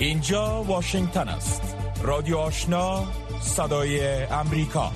اینجا 0.00 0.62
واشنگتن 0.62 1.28
است. 1.28 1.76
رادیو 2.02 2.36
آشنا 2.36 3.06
صدای 3.40 4.22
امریکا. 4.24 4.92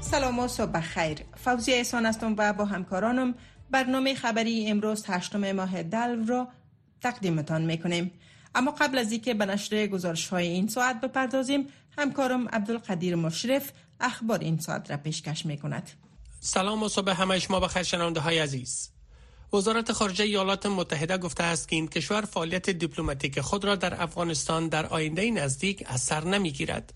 سلام 0.00 0.38
و 0.38 0.48
صبح 0.48 0.80
خیر 0.80 1.18
فوزی 1.36 1.72
احسان 1.72 2.06
هستم 2.06 2.34
و 2.38 2.52
با 2.52 2.64
همکارانم 2.64 3.34
برنامه 3.70 4.14
خبری 4.14 4.66
امروز 4.70 5.04
هشتم 5.06 5.52
ماه 5.52 5.82
دلو 5.82 6.26
را 6.26 6.48
تقدیمتان 7.00 7.62
می‌کنیم. 7.62 8.10
اما 8.54 8.70
قبل 8.70 8.98
از 8.98 9.12
اینکه 9.12 9.34
به 9.34 9.46
نشر 9.46 9.86
گزارش 9.86 10.28
های 10.28 10.48
این 10.48 10.68
ساعت 10.68 11.00
بپردازیم 11.00 11.66
همکارم 11.98 12.48
عبدالقدیر 12.48 13.14
مشرف 13.14 13.72
اخبار 14.00 14.38
این 14.38 14.58
ساعت 14.58 14.90
را 14.90 14.96
پیشکش 14.96 15.46
می‌کند. 15.46 15.90
سلام 16.40 16.82
و 16.82 16.88
صبح 16.88 17.12
همه 17.12 17.38
شما 17.38 17.60
بخیر 17.60 17.82
شنونده 17.82 18.20
های 18.20 18.38
عزیز. 18.38 18.99
وزارت 19.52 19.92
خارجه 19.92 20.24
ایالات 20.24 20.66
متحده 20.66 21.18
گفته 21.18 21.44
است 21.44 21.68
که 21.68 21.76
این 21.76 21.88
کشور 21.88 22.20
فعالیت 22.20 22.70
دیپلماتیک 22.70 23.40
خود 23.40 23.64
را 23.64 23.76
در 23.76 24.02
افغانستان 24.02 24.68
در 24.68 24.86
آینده 24.86 25.30
نزدیک 25.30 25.84
از 25.86 26.00
سر 26.00 26.24
نمی‌گیرد. 26.24 26.92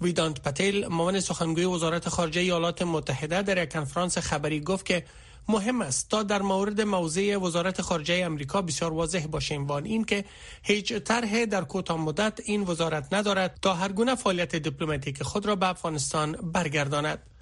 ویدانت 0.00 0.40
پتیل 0.42 0.86
معاون 0.86 1.20
سخنگوی 1.20 1.64
وزارت 1.64 2.08
خارجه 2.08 2.40
ایالات 2.40 2.82
متحده 2.82 3.42
در 3.42 3.62
یک 3.62 3.72
کنفرانس 3.72 4.18
خبری 4.18 4.60
گفت 4.60 4.86
که 4.86 5.04
مهم 5.48 5.82
است 5.82 6.10
تا 6.10 6.22
در 6.22 6.42
مورد 6.42 6.80
موضع 6.80 7.36
وزارت 7.36 7.82
خارجه 7.82 8.22
امریکا 8.24 8.62
بسیار 8.62 8.92
واضح 8.92 9.26
باشیم 9.26 9.66
وان 9.66 9.84
این 9.84 10.04
که 10.04 10.24
هیچ 10.62 10.92
طرح 10.92 11.44
در 11.44 11.64
کوتاه 11.64 12.00
مدت 12.00 12.40
این 12.44 12.62
وزارت 12.62 13.14
ندارد 13.14 13.58
تا 13.62 13.74
هر 13.74 13.92
گونه 13.92 14.14
فعالیت 14.14 14.56
دیپلماتیک 14.56 15.22
خود 15.22 15.46
را 15.46 15.56
به 15.56 15.68
افغانستان 15.68 16.32
برگرداند. 16.32 17.35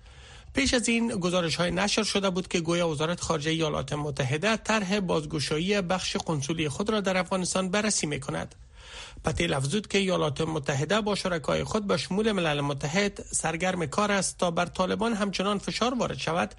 پیش 0.54 0.74
از 0.74 0.88
این 0.88 1.08
گزارش 1.08 1.56
های 1.56 1.70
نشر 1.70 2.02
شده 2.02 2.30
بود 2.30 2.48
که 2.48 2.60
گویا 2.60 2.88
وزارت 2.88 3.20
خارجه 3.20 3.50
ایالات 3.50 3.92
متحده 3.92 4.56
طرح 4.56 5.00
بازگشایی 5.00 5.80
بخش 5.80 6.16
قنسولی 6.16 6.68
خود 6.68 6.90
را 6.90 7.00
در 7.00 7.16
افغانستان 7.16 7.68
بررسی 7.68 8.06
می 8.06 8.20
کند. 8.20 8.54
پتیل 9.24 9.52
افزود 9.52 9.86
که 9.86 9.98
ایالات 9.98 10.40
متحده 10.40 11.00
با 11.00 11.14
شرکای 11.14 11.64
خود 11.64 11.86
به 11.86 11.96
شمول 11.96 12.32
ملل 12.32 12.60
متحد 12.60 13.24
سرگرم 13.32 13.86
کار 13.86 14.12
است 14.12 14.38
تا 14.38 14.50
بر 14.50 14.66
طالبان 14.66 15.12
همچنان 15.12 15.58
فشار 15.58 15.94
وارد 15.94 16.18
شود 16.18 16.54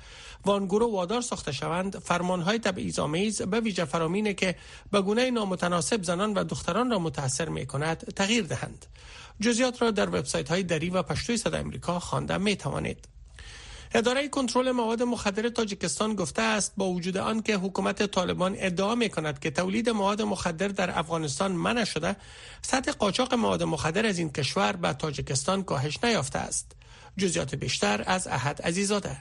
و 0.45 0.51
آن 0.51 0.65
گروه 0.65 0.91
وادار 0.91 1.21
ساخته 1.21 1.51
شوند. 1.51 1.99
فرمانهای 1.99 2.59
تبعیض‌آمیز 2.59 3.41
به 3.41 3.59
ویژه 3.59 3.85
فرامینه 3.85 4.33
که 4.33 4.55
به 4.91 5.01
گونه 5.01 5.31
نامتناسب 5.31 6.03
زنان 6.03 6.33
و 6.33 6.43
دختران 6.43 6.91
را 6.91 6.99
متاثر 6.99 7.49
می 7.49 7.65
کند 7.65 8.13
تغییر 8.15 8.43
دهند. 8.43 8.85
جزئیات 9.39 9.81
را 9.81 9.91
در 9.91 10.09
وبسایت 10.09 10.49
های 10.49 10.63
دری 10.63 10.89
و 10.89 11.03
پشتوی 11.03 11.37
صدا 11.37 11.57
امریکا 11.57 11.99
خوانده 11.99 12.37
می 12.37 12.55
توانید 12.55 13.14
اداره 13.93 14.29
کنترل 14.29 14.71
مواد 14.71 15.03
مخدر 15.03 15.49
تاجیکستان 15.49 16.15
گفته 16.15 16.41
است 16.41 16.73
با 16.77 16.85
وجود 16.85 17.17
آن 17.17 17.41
که 17.41 17.55
حکومت 17.55 18.05
طالبان 18.05 18.55
ادعا 18.57 18.95
می 18.95 19.09
کند 19.09 19.39
که 19.39 19.51
تولید 19.51 19.89
مواد 19.89 20.21
مخدر 20.21 20.67
در 20.67 20.99
افغانستان 20.99 21.51
منع 21.51 21.83
شده 21.83 22.15
سطح 22.61 22.91
قاچاق 22.91 23.33
مواد 23.33 23.63
مخدر 23.63 24.05
از 24.05 24.19
این 24.19 24.29
کشور 24.29 24.71
به 24.71 24.93
تاجیکستان 24.93 25.63
کاهش 25.63 26.03
نیافته 26.03 26.39
است. 26.39 26.75
جزئیات 27.17 27.55
بیشتر 27.55 28.03
از 28.05 28.27
احد 28.27 28.61
عزیزاده. 28.61 29.17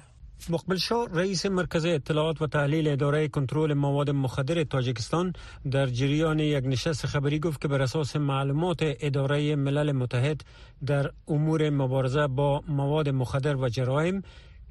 مقبل 0.49 0.77
شاه 0.77 1.09
رئیس 1.13 1.47
مرکز 1.47 1.85
اطلاعات 1.85 2.43
و 2.43 2.47
تحلیل 2.47 2.89
اداره 2.89 3.29
کنترل 3.29 3.75
مواد 3.75 4.11
مخدر 4.11 4.65
تاجیکستان 4.65 5.33
در 5.71 5.87
جریان 5.87 6.39
یک 6.39 6.65
نشست 6.67 7.07
خبری 7.07 7.39
گفت 7.39 7.61
که 7.61 7.69
بر 7.69 7.83
اساس 7.83 8.17
معلومات 8.17 8.79
اداره 8.81 9.57
ملل 9.57 9.93
متحد 9.93 10.45
در 10.87 11.11
امور 11.29 11.71
مبارزه 11.71 12.27
با 12.27 12.63
مواد 12.69 13.09
مخدر 13.09 13.57
و 13.57 13.69
جرایم 13.69 14.23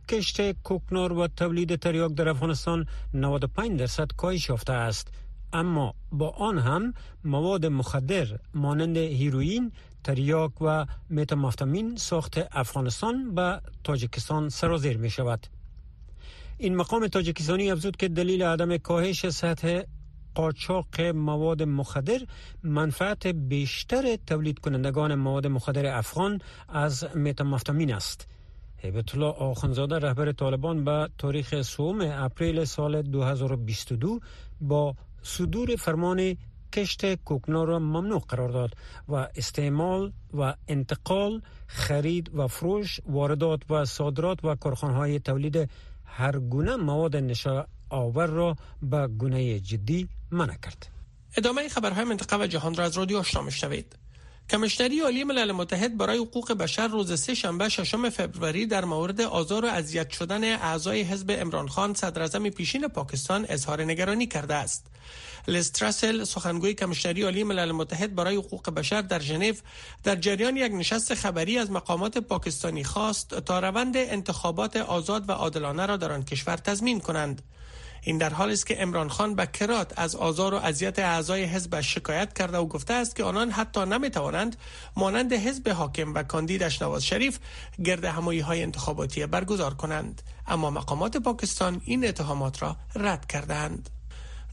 کشت 0.10 0.52
کوکنار 0.52 1.14
و 1.14 1.28
تولید 1.28 1.76
تریاک 1.76 2.14
در 2.14 2.30
افغانستان 2.30 2.86
95 3.14 3.80
درصد 3.80 4.12
کاهش 4.18 4.50
یافته 4.50 4.74
است. 4.74 5.08
اما 5.54 5.94
با 6.12 6.30
آن 6.30 6.60
هم 6.60 6.94
مواد 7.24 7.66
مخدر 7.66 8.28
مانند 8.54 8.98
هیروئین 8.98 9.72
تریاک 10.04 10.52
و 10.62 10.86
متامفتامین 11.10 11.96
ساخت 11.96 12.40
افغانستان 12.52 13.36
به 13.36 13.62
تاجیکستان 13.84 14.50
سرازیر 14.50 14.98
می 14.98 15.10
شود 15.10 15.48
این 16.58 16.76
مقام 16.76 17.08
تاجیکستانی 17.08 17.72
افزود 17.72 17.98
که 17.98 18.08
دلیل 18.08 18.44
عدم 18.44 18.78
کاهش 18.78 19.30
سطح 19.30 19.82
قاچاق 20.36 21.02
مواد 21.02 21.64
مخدر 21.64 22.20
منفعت 22.64 23.28
بیشتر 23.28 24.16
تولید 24.28 24.60
کنندگان 24.60 25.16
مواد 25.16 25.48
مخدر 25.48 25.98
افغان 25.98 26.42
از 26.70 27.16
متامفتامین 27.16 27.94
است. 27.94 28.28
هیبت 28.84 29.16
الله 29.16 29.28
آخونزاده 29.28 30.00
رهبر 30.00 30.32
طالبان 30.32 30.84
به 30.84 31.10
تاریخ 31.18 31.62
سوم 31.62 32.02
اپریل 32.02 32.66
سال 32.66 33.02
2022 33.02 34.20
با 34.62 34.96
صدور 35.22 35.76
فرمان 35.76 36.38
کشت 36.74 37.16
کوکنار 37.16 37.68
را 37.68 37.80
ممنوع 37.80 38.20
قرار 38.30 38.50
داد 38.50 38.70
و 39.08 39.16
استعمال 39.16 40.12
و 40.34 40.54
انتقال 40.68 41.42
خرید 41.68 42.36
و 42.36 42.48
فروش 42.48 43.00
واردات 43.06 43.62
و 43.70 43.86
صادرات 43.86 44.46
و 44.46 45.20
تولید 45.20 45.70
هر 46.06 46.40
گونه 46.40 46.76
مواد 46.76 47.16
نشه 47.16 47.66
آور 47.90 48.28
را 48.28 48.56
به 48.82 49.08
گونه 49.08 49.60
جدی 49.60 50.10
منع 50.32 50.58
کرد 50.58 50.88
ادامه 51.38 51.70
خبرهای 51.70 52.04
منطقه 52.04 52.38
و 52.44 52.48
جهان 52.48 52.76
را 52.76 52.84
از 52.84 52.98
رادیو 52.98 53.18
آشنا 53.18 53.42
میشنوید 53.42 54.03
کمشنری 54.50 55.00
عالی 55.00 55.24
ملل 55.24 55.52
متحد 55.52 55.98
برای 55.98 56.18
حقوق 56.18 56.52
بشر 56.54 56.88
روز 56.88 57.20
سه 57.22 57.34
شنبه 57.34 57.70
ششم 57.70 58.10
فوریه 58.10 58.66
در 58.66 58.86
مورد 58.86 59.22
آزار 59.22 59.66
و 59.66 59.68
اذیت 59.68 60.10
شدن 60.10 60.44
اعضای 60.44 61.02
حزب 61.02 61.32
عمران 61.32 61.68
خان 61.68 61.94
صدر 61.94 62.50
پیشین 62.50 62.88
پاکستان 62.88 63.46
اظهار 63.50 63.84
نگرانی 63.84 64.28
کرده 64.28 64.56
است. 64.56 64.86
لستراسل 65.48 66.24
سخنگوی 66.24 66.74
کمشنری 66.74 67.22
عالی 67.22 67.44
ملل 67.44 67.72
متحد 67.72 68.16
برای 68.16 68.36
حقوق 68.36 68.70
بشر 68.70 69.02
در 69.02 69.20
ژنو 69.20 69.54
در 70.04 70.16
جریان 70.16 70.58
یک 70.58 70.72
نشست 70.72 71.14
خبری 71.14 71.58
از 71.58 71.72
مقامات 71.72 72.18
پاکستانی 72.18 72.84
خواست 72.84 73.40
تا 73.40 73.60
روند 73.60 73.98
انتخابات 73.98 74.78
آزاد 74.78 75.30
و 75.30 75.32
عادلانه 75.32 75.86
را 75.86 75.98
در 75.98 76.12
آن 76.12 76.24
کشور 76.24 76.58
تضمین 76.58 77.00
کنند. 77.00 77.42
این 78.04 78.18
در 78.18 78.34
حالی 78.34 78.54
است 78.54 78.68
که 78.68 78.76
عمران 78.76 79.10
خان 79.10 79.36
به 79.36 79.46
کرات 79.46 79.94
از 79.96 80.16
آزار 80.16 80.54
و 80.54 80.58
اذیت 80.58 81.00
اعضای 81.00 81.44
حزبش 81.44 81.94
شکایت 81.94 82.34
کرده 82.34 82.58
و 82.58 82.66
گفته 82.66 82.94
است 82.94 83.16
که 83.16 83.24
آنان 83.24 83.52
حتی 83.52 83.86
نمی‌توانند 83.86 84.56
مانند 84.96 85.34
حزب 85.34 85.70
حاکم 85.70 86.14
و 86.14 86.24
کاندیدش 86.24 86.82
نواز 86.82 87.06
شریف 87.06 87.40
گرد 87.84 88.06
همایی 88.06 88.40
های 88.40 88.64
انتخاباتی 88.64 89.26
برگزار 89.26 89.74
کنند. 89.74 90.22
اما 90.48 90.70
مقامات 90.70 91.18
پاکستان 91.18 91.82
این 91.86 92.08
اتهامات 92.08 92.62
را 92.62 92.76
رد 92.96 93.28
کردند 93.28 93.90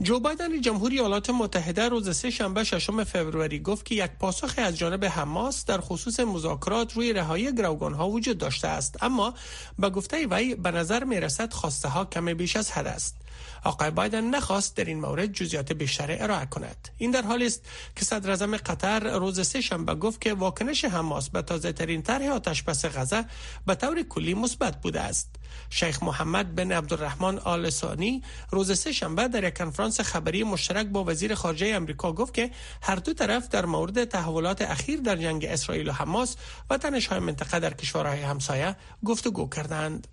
جو 0.03 0.21
بایدن 0.21 0.61
جمهوری 0.61 0.99
ایالات 0.99 1.31
متحده 1.31 1.89
روز 1.89 2.17
سه 2.17 2.31
شنبه 2.31 2.65
ششم 2.65 3.05
فوریه 3.05 3.59
گفت 3.59 3.85
که 3.85 3.95
یک 3.95 4.11
پاسخ 4.21 4.55
از 4.57 4.79
جانب 4.79 5.05
حماس 5.05 5.65
در 5.65 5.81
خصوص 5.81 6.21
مذاکرات 6.21 6.93
روی 6.93 7.13
رهایی 7.13 7.53
گروگان 7.55 7.95
ها 7.95 8.09
وجود 8.09 8.39
داشته 8.39 8.69
است. 8.69 9.03
اما 9.03 9.35
به 9.79 9.91
گفته 9.91 10.27
وی 10.27 10.55
به 10.55 10.71
نظر 10.71 11.05
می 11.05 11.21
رسد 11.21 11.53
خواسته 11.53 11.89
ها 11.89 12.05
کم 12.05 12.35
بیش 12.35 12.57
از 12.57 12.71
حد 12.71 12.87
است. 12.87 13.17
آقای 13.65 13.91
بایدن 13.91 14.25
نخواست 14.25 14.77
در 14.77 14.85
این 14.85 15.01
مورد 15.01 15.33
جزئیات 15.33 15.73
بیشتر 15.73 16.17
ارائه 16.23 16.47
کند 16.47 16.89
این 16.99 17.11
در 17.11 17.23
حالی 17.23 17.47
است 17.47 17.69
که 17.97 18.05
صدر 18.05 18.31
اعظم 18.31 18.57
قطر 18.57 19.19
روز 19.19 19.47
سه 19.47 19.61
شنبه 19.61 19.95
گفت 19.95 20.21
که 20.21 20.35
واکنش 20.35 20.85
حماس 20.85 21.31
به 21.31 21.43
تازه 21.43 21.73
ترین 21.73 22.03
طرح 22.03 22.27
آتش 22.27 22.63
بس 22.63 22.85
غزه 22.85 23.25
به 23.67 23.75
طور 23.75 24.03
کلی 24.03 24.35
مثبت 24.35 24.81
بوده 24.81 25.01
است 25.01 25.29
شیخ 25.71 26.03
محمد 26.03 26.55
بن 26.55 26.73
عبدالرحمن 26.73 27.39
آل 27.39 27.71
ثانی 27.71 28.23
روز 28.51 28.79
سه 28.79 28.93
شنبه 28.93 29.29
در 29.29 29.45
یک 29.45 29.59
کنفرانس 29.59 30.01
خبری 30.01 30.45
مشترک 30.45 30.87
با 30.87 31.05
وزیر 31.05 31.35
خارجه 31.35 31.67
امریکا 31.67 32.13
گفت 32.13 32.35
که 32.35 32.51
هر 32.83 32.97
دو 32.97 33.15
طرف 33.15 33.49
در 33.49 33.67
مورد 33.67 34.05
تحولات 34.05 34.63
اخیر 34.63 35.01
در 35.01 35.17
جنگ 35.17 35.45
اسرائیل 35.45 35.89
و 35.89 35.93
حماس 35.93 36.37
و 36.71 36.79
تنش‌های 36.79 37.19
منطقه 37.19 37.61
در 37.61 37.75
کشورهای 37.75 38.21
همسایه 38.21 38.77
گفتگو 39.05 39.49
کردند. 39.49 40.09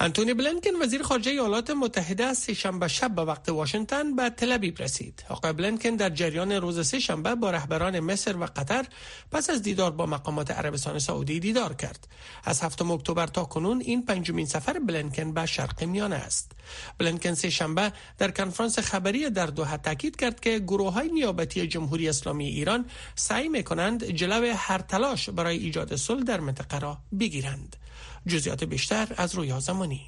انتونی 0.00 0.34
بلنکن 0.34 0.70
وزیر 0.82 1.02
خارجه 1.02 1.30
ایالات 1.30 1.70
متحده 1.70 2.24
از 2.24 2.38
سهشنبه 2.38 2.88
شب 2.88 3.14
به 3.14 3.22
وقت 3.22 3.48
واشنگتن 3.48 4.16
به 4.16 4.30
تل‌آویو 4.30 4.74
رسید. 4.78 5.24
آقای 5.28 5.52
بلنکن 5.52 5.90
در 5.90 6.10
جریان 6.10 6.52
روز 6.52 6.88
سهشنبه 6.88 7.34
با 7.34 7.50
رهبران 7.50 8.00
مصر 8.00 8.36
و 8.36 8.44
قطر 8.44 8.86
پس 9.30 9.50
از 9.50 9.62
دیدار 9.62 9.90
با 9.90 10.06
مقامات 10.06 10.50
عربستان 10.50 10.98
سعودی 10.98 11.40
دیدار 11.40 11.74
کرد. 11.74 12.08
از 12.44 12.60
هفتم 12.60 12.90
اکتبر 12.90 13.26
تا 13.26 13.44
کنون 13.44 13.80
این 13.80 14.04
پنجمین 14.04 14.46
سفر 14.46 14.78
بلنکن 14.78 15.32
به 15.32 15.46
شرق 15.46 15.84
میانه 15.84 16.16
است. 16.16 16.52
بلنکن 16.98 17.34
سهشنبه 17.34 17.92
در 18.18 18.30
کنفرانس 18.30 18.78
خبری 18.78 19.30
در 19.30 19.46
دوحه 19.46 19.76
تاکید 19.76 20.16
کرد 20.16 20.40
که 20.40 20.58
گروه 20.58 20.92
های 20.92 21.08
نیابتی 21.08 21.66
جمهوری 21.66 22.08
اسلامی 22.08 22.46
ایران 22.46 22.86
سعی 23.14 23.48
می 23.48 23.64
کنند 23.64 24.04
جلو 24.04 24.54
هر 24.56 24.78
تلاش 24.78 25.30
برای 25.30 25.56
ایجاد 25.56 25.96
صلح 25.96 26.22
در 26.22 26.40
منطقه 26.40 26.78
را 26.78 26.98
بگیرند. 27.20 27.76
جزئیات 28.26 28.64
بیشتر 28.64 29.14
از 29.16 29.34
رویا 29.34 29.60
زمانی 29.60 30.06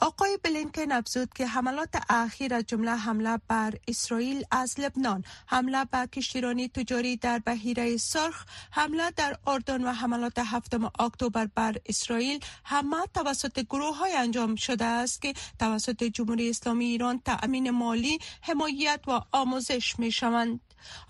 آقای 0.00 0.38
بلینکن 0.42 0.92
افزود 0.92 1.32
که 1.34 1.46
حملات 1.46 1.88
اخیر 2.08 2.54
از 2.54 2.64
جمله 2.66 2.90
حمله 2.90 3.38
بر 3.48 3.74
اسرائیل 3.88 4.44
از 4.50 4.80
لبنان، 4.80 5.24
حمله 5.46 5.84
به 5.84 6.06
کشتیرانی 6.06 6.68
تجاری 6.68 7.16
در 7.16 7.38
بحیره 7.38 7.96
سرخ، 7.96 8.44
حمله 8.70 9.10
در 9.10 9.36
اردن 9.46 9.84
و 9.84 9.92
حملات 9.92 10.38
هفتم 10.38 10.84
اکتبر 10.84 11.48
بر 11.54 11.76
اسرائیل 11.86 12.40
همه 12.64 12.96
توسط 13.14 13.60
گروه 13.60 13.96
های 13.96 14.12
انجام 14.12 14.54
شده 14.56 14.84
است 14.84 15.22
که 15.22 15.34
توسط 15.58 16.04
جمهوری 16.04 16.50
اسلامی 16.50 16.84
ایران 16.84 17.20
تأمین 17.24 17.70
مالی، 17.70 18.18
حمایت 18.40 19.00
و 19.06 19.20
آموزش 19.32 19.98
می 19.98 20.12
شوند. 20.12 20.60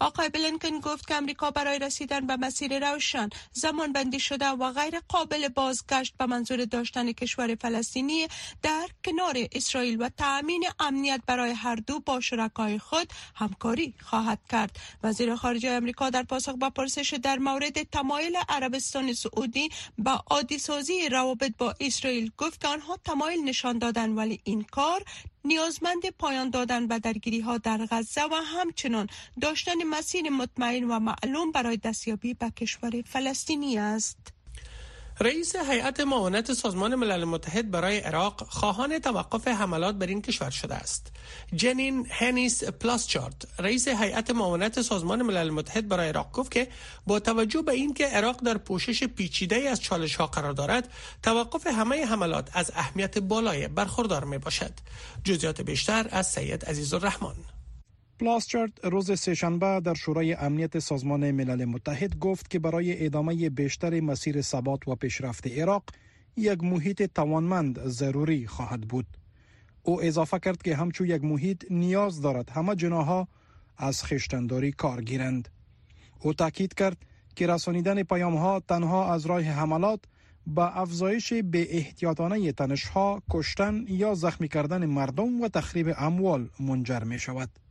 آقای 0.00 0.28
بلینکن 0.28 0.80
گفت 0.80 1.08
که 1.08 1.14
امریکا 1.14 1.50
برای 1.50 1.78
رسیدن 1.78 2.26
به 2.26 2.36
مسیر 2.36 2.90
روشن 2.90 3.28
زمان 3.52 3.92
بندی 3.92 4.20
شده 4.20 4.48
و 4.48 4.72
غیر 4.72 5.00
قابل 5.08 5.48
بازگشت 5.48 6.14
به 6.18 6.26
منظور 6.26 6.64
داشتن 6.64 7.12
کشور 7.12 7.54
فلسطینی 7.54 8.28
در 8.62 8.88
کنار 9.04 9.36
اسرائیل 9.52 10.02
و 10.02 10.08
تأمین 10.08 10.64
امنیت 10.78 11.20
برای 11.26 11.52
هر 11.52 11.74
دو 11.76 12.00
با 12.00 12.20
شرکای 12.20 12.78
خود 12.78 13.12
همکاری 13.34 13.94
خواهد 14.02 14.40
کرد. 14.50 14.76
وزیر 15.02 15.36
خارجه 15.36 15.70
امریکا 15.70 16.10
در 16.10 16.22
پاسخ 16.22 16.54
به 16.54 16.70
پرسش 16.70 17.14
در 17.22 17.38
مورد 17.38 17.82
تمایل 17.82 18.36
عربستان 18.48 19.12
سعودی 19.12 19.68
به 19.98 20.10
عادی 20.10 20.58
سازی 20.58 21.08
روابط 21.08 21.52
با 21.58 21.74
اسرائیل 21.80 22.30
گفت 22.38 22.60
که 22.60 22.68
آنها 22.68 22.96
تمایل 22.96 23.44
نشان 23.44 23.78
دادن 23.78 24.10
ولی 24.10 24.40
این 24.44 24.62
کار 24.62 25.04
نیازمند 25.44 26.10
پایان 26.18 26.50
دادن 26.50 26.86
به 26.86 26.98
درگیری 26.98 27.40
ها 27.40 27.58
در 27.58 27.86
غزه 27.90 28.22
و 28.24 28.34
همچنان 28.34 29.08
داشتن 29.40 29.82
مسیر 29.84 30.30
مطمئن 30.30 30.84
و 30.84 30.98
معلوم 30.98 31.52
برای 31.52 31.76
دستیابی 31.76 32.34
به 32.34 32.50
کشور 32.50 33.02
فلسطینی 33.02 33.78
است. 33.78 34.18
رئیس 35.20 35.56
هیئت 35.56 36.00
معاونت 36.00 36.52
سازمان 36.52 36.94
ملل 36.94 37.24
متحد 37.24 37.70
برای 37.70 37.98
عراق 37.98 38.46
خواهان 38.48 38.98
توقف 38.98 39.48
حملات 39.48 39.94
بر 39.94 40.06
این 40.06 40.22
کشور 40.22 40.50
شده 40.50 40.74
است. 40.74 41.12
جنین 41.54 42.06
هنیس 42.10 42.64
پلاسچارت 42.64 43.46
رئیس 43.58 43.88
هیئت 43.88 44.30
معاونت 44.30 44.82
سازمان 44.82 45.22
ملل 45.22 45.50
متحد 45.50 45.88
برای 45.88 46.08
عراق 46.08 46.32
گفت 46.32 46.50
که 46.52 46.68
با 47.06 47.20
توجه 47.20 47.62
به 47.62 47.72
اینکه 47.72 48.06
عراق 48.06 48.44
در 48.44 48.58
پوشش 48.58 49.04
پیچیده 49.04 49.56
از 49.56 49.80
چالش 49.80 50.16
ها 50.16 50.26
قرار 50.26 50.52
دارد 50.52 50.92
توقف 51.22 51.66
همه 51.66 52.04
حملات 52.04 52.50
از 52.52 52.72
اهمیت 52.74 53.18
بالای 53.18 53.68
برخوردار 53.68 54.24
می 54.24 54.38
باشد. 54.38 54.72
جزئیات 55.24 55.60
بیشتر 55.60 56.08
از 56.10 56.26
سید 56.26 56.64
عزیز 56.64 56.94
الرحمن 56.94 57.53
پلاسچارد 58.18 58.80
روز 58.82 59.20
سهشنبه 59.20 59.80
در 59.84 59.94
شورای 59.94 60.34
امنیت 60.34 60.78
سازمان 60.78 61.30
ملل 61.30 61.64
متحد 61.64 62.18
گفت 62.18 62.50
که 62.50 62.58
برای 62.58 63.06
ادامه 63.06 63.50
بیشتر 63.50 64.00
مسیر 64.00 64.42
ثبات 64.42 64.88
و 64.88 64.94
پیشرفت 64.94 65.46
عراق 65.46 65.82
یک 66.36 66.64
محیط 66.64 67.02
توانمند 67.14 67.88
ضروری 67.88 68.46
خواهد 68.46 68.80
بود. 68.80 69.06
او 69.82 70.02
اضافه 70.02 70.38
کرد 70.38 70.62
که 70.62 70.76
همچون 70.76 71.06
یک 71.06 71.24
محیط 71.24 71.64
نیاز 71.70 72.20
دارد 72.20 72.50
همه 72.50 72.76
جناها 72.76 73.28
از 73.76 74.04
خشتنداری 74.04 74.72
کار 74.72 75.02
گیرند. 75.02 75.48
او 76.20 76.34
تاکید 76.34 76.74
کرد 76.74 76.96
که 77.36 77.46
رسانیدن 77.46 78.02
پیام 78.02 78.36
ها 78.36 78.60
تنها 78.60 79.12
از 79.12 79.26
راه 79.26 79.42
حملات 79.42 80.00
به 80.46 80.78
افزایش 80.78 81.32
به 81.32 81.76
احتیاطانه 81.76 82.52
تنش 82.52 82.84
ها، 82.84 83.22
کشتن 83.30 83.84
یا 83.88 84.14
زخمی 84.14 84.48
کردن 84.48 84.86
مردم 84.86 85.40
و 85.40 85.48
تخریب 85.48 85.94
اموال 85.98 86.48
منجر 86.60 87.04
می 87.04 87.18
شود. 87.18 87.63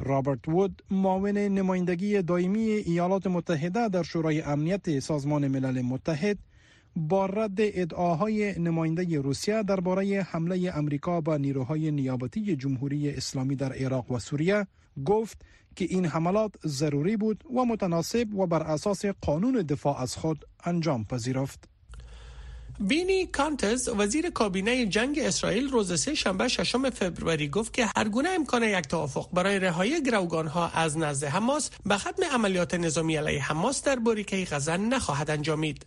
رابرت 0.00 0.48
وود 0.48 0.82
معاون 0.90 1.38
نمایندگی 1.38 2.22
دائمی 2.22 2.60
ایالات 2.60 3.26
متحده 3.26 3.88
در 3.88 4.02
شورای 4.02 4.42
امنیت 4.42 4.98
سازمان 4.98 5.48
ملل 5.48 5.82
متحد 5.82 6.38
با 6.96 7.26
رد 7.26 7.56
ادعاهای 7.58 8.58
نماینده 8.58 9.20
روسیه 9.20 9.62
درباره 9.62 10.22
حمله 10.22 10.72
امریکا 10.74 11.20
به 11.20 11.38
نیروهای 11.38 11.90
نیابتی 11.90 12.56
جمهوری 12.56 13.10
اسلامی 13.10 13.56
در 13.56 13.72
عراق 13.72 14.10
و 14.10 14.18
سوریه 14.18 14.66
گفت 15.04 15.42
که 15.76 15.84
این 15.84 16.06
حملات 16.06 16.54
ضروری 16.66 17.16
بود 17.16 17.44
و 17.56 17.64
متناسب 17.64 18.34
و 18.34 18.46
بر 18.46 18.62
اساس 18.62 19.06
قانون 19.06 19.52
دفاع 19.62 20.00
از 20.00 20.16
خود 20.16 20.44
انجام 20.64 21.04
پذیرفت. 21.04 21.68
بینی 22.80 23.26
کانتز 23.26 23.88
وزیر 23.88 24.30
کابینه 24.30 24.86
جنگ 24.86 25.18
اسرائیل 25.18 25.70
روز 25.70 26.00
سه 26.00 26.14
شنبه 26.14 26.48
ششم 26.48 26.90
فوریه 26.90 27.48
گفت 27.48 27.72
که 27.72 27.88
هر 27.96 28.08
گونه 28.08 28.28
امکان 28.28 28.62
یک 28.62 28.88
توافق 28.88 29.28
برای 29.32 29.58
رهایی 29.58 30.02
گروگان 30.02 30.46
ها 30.46 30.68
از 30.68 30.98
نزد 30.98 31.24
حماس 31.26 31.70
به 31.86 31.96
ختم 31.96 32.22
عملیات 32.32 32.74
نظامی 32.74 33.16
علیه 33.16 33.42
حماس 33.42 33.82
در 33.82 33.96
بریکه 33.96 34.44
غزه 34.50 34.76
نخواهد 34.76 35.30
انجامید. 35.30 35.86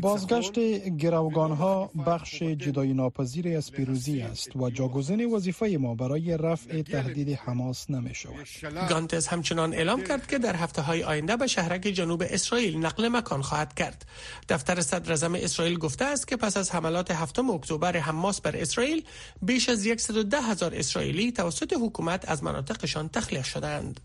بازگشت 0.00 0.58
گروگان 0.88 1.52
ها 1.52 1.90
بخش 2.06 2.42
جدای 2.42 2.92
ناپذیر 2.92 3.56
از 3.56 3.72
پیروزی 3.72 4.20
است 4.20 4.56
و 4.56 4.70
جاگزین 4.70 5.24
وظیفه 5.34 5.76
ما 5.80 5.94
برای 5.94 6.36
رفع 6.36 6.82
تهدید 6.82 7.30
حماس 7.30 7.90
نمی 7.90 8.14
شود. 8.14 8.88
گانتز 8.88 9.26
همچنان 9.26 9.74
اعلام 9.74 10.02
کرد 10.02 10.26
که 10.26 10.38
در 10.38 10.56
هفته 10.56 10.82
های 10.82 11.02
آینده 11.02 11.36
به 11.36 11.46
شهرک 11.46 11.80
جنوب 11.80 12.22
اسرائیل 12.30 12.76
نقل 12.76 13.08
مکان 13.08 13.42
خواهد 13.42 13.74
کرد. 13.74 14.06
دفتر 14.48 14.80
صدر 14.80 15.36
اسرائیل 15.36 15.78
گفته 15.78 16.04
است 16.04 16.28
که 16.28 16.36
پس 16.36 16.56
از 16.56 16.70
حملات 16.70 17.10
هفتم 17.10 17.50
اکتبر 17.50 17.96
حماس 17.96 18.40
بر 18.40 18.56
اسرائیل 18.56 19.04
بیش 19.42 19.68
از 19.68 19.88
110 19.98 20.40
هزار 20.40 20.74
اسرائیلی 20.74 21.32
توسط 21.32 21.72
حکومت 21.82 22.28
از 22.28 22.44
مناطقشان 22.44 23.08
تخلیه 23.08 23.42
شدند. 23.42 24.00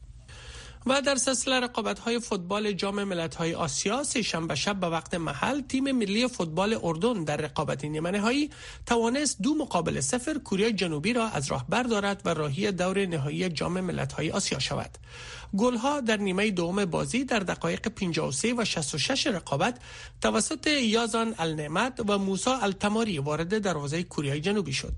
و 0.86 1.02
در 1.02 1.16
سلسله 1.16 1.60
رقابت 1.60 2.00
های 2.00 2.20
فوتبال 2.20 2.72
جام 2.72 3.04
ملت 3.04 3.36
های 3.36 3.56
آسیا 3.56 4.04
سه 4.04 4.22
شنبه 4.22 4.56
شب 4.56 4.80
به 4.80 4.88
وقت 4.88 5.14
محل 5.14 5.62
تیم 5.62 5.92
ملی 5.92 6.28
فوتبال 6.28 6.80
اردن 6.84 7.24
در 7.24 7.38
رقابت 7.38 7.86
نیمه 7.86 8.12
نهایی 8.12 8.50
توانست 8.86 9.42
دو 9.42 9.56
مقابل 9.56 10.00
صفر 10.00 10.38
کره 10.38 10.72
جنوبی 10.72 11.14
را 11.14 11.28
از 11.28 11.52
راه 11.52 11.66
بردارد 11.70 12.22
و 12.26 12.30
راهی 12.30 12.72
دور 12.72 13.06
نهایی 13.06 13.50
جام 13.50 13.82
ملت 13.82 14.14
های 14.14 14.32
آسیا 14.32 14.60
شود. 14.60 14.98
ها 15.82 16.00
در 16.00 16.18
نیمه 16.18 16.52
دوم 16.52 16.86
بازی 16.86 17.24
در 17.24 17.40
دقایق 17.40 17.88
53 17.88 18.54
و 18.54 18.66
66 18.66 19.28
رقابت 19.28 19.80
توسط 20.22 20.68
یازان 20.68 21.36
النعمت 21.40 22.00
و 22.08 22.18
موسا 22.18 22.58
التماری 22.58 23.20
وارد 23.20 23.58
دروازه 23.58 24.04
کره 24.04 24.40
جنوبی 24.40 24.74
شد. 24.74 24.94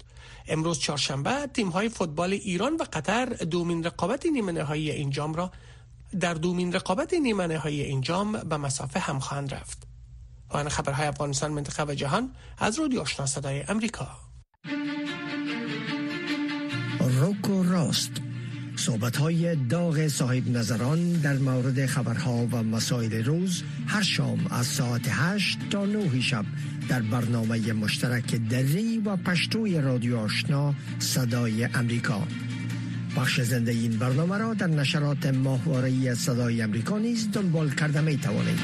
امروز 0.47 0.79
چهارشنبه 0.79 1.47
تیم 1.53 1.69
های 1.69 1.89
فوتبال 1.89 2.33
ایران 2.33 2.75
و 2.75 2.83
قطر 2.93 3.25
دومین 3.25 3.83
رقابت 3.83 4.25
نیمه 4.25 4.51
نهایی 4.51 4.91
این 4.91 5.09
جام 5.09 5.33
را 5.33 5.51
در 6.19 6.33
دومین 6.33 6.73
رقابت 6.73 7.13
نیمه 7.13 7.47
نهایی 7.47 7.81
این 7.81 8.01
به 8.49 8.57
مسافه 8.57 8.99
هم 8.99 9.19
خواهند 9.19 9.53
رفت. 9.53 9.87
پایان 10.49 10.69
خبرهای 10.69 11.07
افغانستان 11.07 11.51
منطقه 11.51 11.83
و 11.83 11.93
جهان 11.93 12.31
از 12.57 12.79
رادیو 12.79 13.01
آشنا 13.01 13.25
صدای 13.25 13.63
امریکا. 13.67 14.07
روکو 16.99 17.63
راست 17.63 18.11
صحبت 18.75 19.17
های 19.17 19.55
داغ 19.55 20.07
صاحب 20.07 20.49
نظران 20.49 21.13
در 21.13 21.37
مورد 21.37 21.85
خبرها 21.85 22.47
و 22.51 22.63
مسائل 22.63 23.23
روز 23.23 23.63
هر 23.87 24.01
شام 24.01 24.47
از 24.51 24.65
ساعت 24.65 25.01
8 25.07 25.57
تا 25.69 25.85
9 25.85 26.21
شب 26.21 26.45
در 26.89 27.01
برنامه 27.01 27.73
مشترک 27.73 28.35
دری 28.35 28.97
و 28.97 29.15
پشتوی 29.15 29.81
رادیو 29.81 30.17
آشنا 30.17 30.73
صدای 30.99 31.63
امریکا 31.63 32.21
بخش 33.17 33.41
زنده 33.41 33.71
این 33.71 33.99
برنامه 33.99 34.37
را 34.37 34.53
در 34.53 34.67
نشرات 34.67 35.25
ماهواره 35.25 36.13
صدای 36.13 36.61
امریکا 36.61 36.97
نیز 36.97 37.31
دنبال 37.31 37.69
کرده 37.69 38.01
می 38.01 38.17
توانید. 38.17 38.59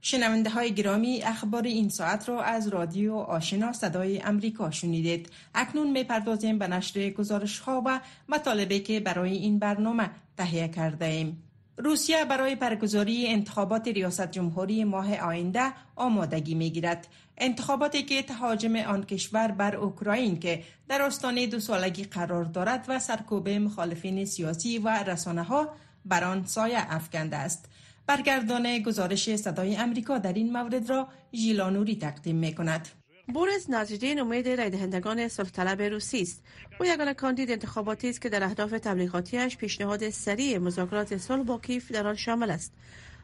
شنونده 0.00 0.50
های 0.50 0.74
گرامی 0.74 1.22
اخبار 1.22 1.62
این 1.62 1.88
ساعت 1.88 2.28
را 2.28 2.42
از 2.42 2.68
رادیو 2.68 3.14
آشنا 3.14 3.72
صدای 3.72 4.20
امریکا 4.20 4.70
شنیدید 4.70 5.30
اکنون 5.54 5.90
می 5.90 6.04
پردازیم 6.04 6.58
به 6.58 6.68
نشر 6.68 7.10
گزارش 7.10 7.58
ها 7.58 7.82
و 7.86 8.00
مطالبه 8.28 8.78
که 8.78 9.00
برای 9.00 9.32
این 9.32 9.58
برنامه 9.58 10.10
تهیه 10.36 10.68
کرده 10.68 11.06
ایم. 11.06 11.42
روسیه 11.78 12.24
برای 12.24 12.54
برگزاری 12.54 13.26
انتخابات 13.26 13.88
ریاست 13.88 14.30
جمهوری 14.30 14.84
ماه 14.84 15.16
آینده 15.16 15.72
آمادگی 15.96 16.54
می 16.54 16.70
گیرد. 16.70 17.06
انتخاباتی 17.38 18.02
که 18.02 18.22
تهاجم 18.22 18.76
آن 18.76 19.04
کشور 19.04 19.48
بر 19.48 19.76
اوکراین 19.76 20.38
که 20.38 20.62
در 20.88 21.02
آستانه 21.02 21.46
دو 21.46 21.60
سالگی 21.60 22.04
قرار 22.04 22.44
دارد 22.44 22.84
و 22.88 22.98
سرکوب 22.98 23.48
مخالفین 23.48 24.24
سیاسی 24.24 24.78
و 24.78 24.88
رسانه 24.88 25.42
ها 25.42 25.68
بر 26.04 26.24
آن 26.24 26.46
سایه 26.46 26.94
افکنده 26.94 27.36
است. 27.36 27.68
برگردان 28.06 28.78
گزارش 28.78 29.36
صدای 29.36 29.76
امریکا 29.76 30.18
در 30.18 30.32
این 30.32 30.52
مورد 30.52 30.90
را 30.90 31.08
ژیلانوری 31.34 31.96
تقدیم 31.96 32.36
می 32.36 32.54
کند. 32.54 32.88
بوریس 33.34 33.70
نازیدین 33.70 34.20
امید 34.20 34.48
رای 34.48 34.70
دهندگان 34.70 35.28
صلح 35.28 35.50
طلب 35.50 35.82
روسی 35.82 36.22
است 36.22 36.42
او 36.80 36.86
یگانه 36.86 37.14
کاندید 37.14 37.50
انتخاباتی 37.50 38.08
است 38.08 38.20
که 38.20 38.28
در 38.28 38.44
اهداف 38.44 38.70
تبلیغاتیش 38.70 39.56
پیشنهاد 39.56 40.10
سریع 40.10 40.58
مذاکرات 40.58 41.16
صلح 41.16 41.42
با 41.42 41.58
کیف 41.58 41.92
در 41.92 42.06
آن 42.06 42.16
شامل 42.16 42.50
است 42.50 42.72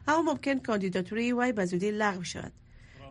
اما 0.07 0.21
ممکن 0.21 0.59
کاندیداتوری 0.59 1.33
وی 1.33 1.51
به 1.51 1.65
زودی 1.65 1.91
لغو 1.91 2.23
شود 2.23 2.51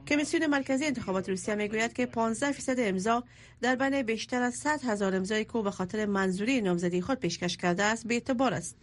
کمیسیون 0.08 0.46
مرکزی 0.46 0.86
انتخابات 0.86 1.28
روسیه 1.28 1.54
می‌گوید 1.54 1.92
که 1.92 2.06
15 2.06 2.52
فیصد 2.52 2.74
امضا 2.78 3.24
در 3.60 3.76
بین 3.76 4.02
بیشتر 4.02 4.42
از 4.42 4.54
100 4.54 4.84
هزار 4.84 5.16
امضای 5.16 5.44
که 5.44 5.62
به 5.62 5.70
خاطر 5.70 6.06
منظوری 6.06 6.60
نامزدی 6.60 7.00
خود 7.00 7.20
پیشکش 7.20 7.56
کرده 7.56 7.82
است 7.82 8.06
به 8.06 8.14
اعتبار 8.14 8.54
است. 8.54 8.76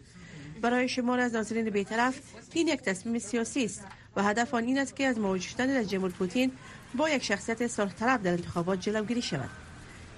برای 0.61 0.89
شمار 0.89 1.19
از 1.19 1.33
ناظرین 1.33 1.69
بیطرف 1.69 2.19
این 2.53 2.67
یک 2.67 2.81
تصمیم 2.81 3.19
سیاسی 3.19 3.65
است 3.65 3.85
و 4.15 4.23
هدف 4.23 4.53
آن 4.53 4.63
این 4.63 4.77
است 4.77 4.95
که 4.95 5.05
از 5.05 5.19
مواجه 5.19 5.49
شدن 5.49 5.77
رژیم 5.77 6.09
پوتین 6.09 6.51
با 6.95 7.09
یک 7.09 7.23
شخصیت 7.23 7.77
طلب 7.77 8.23
در 8.23 8.31
انتخابات 8.31 8.81
جلوگیری 8.81 9.21
شود. 9.21 9.49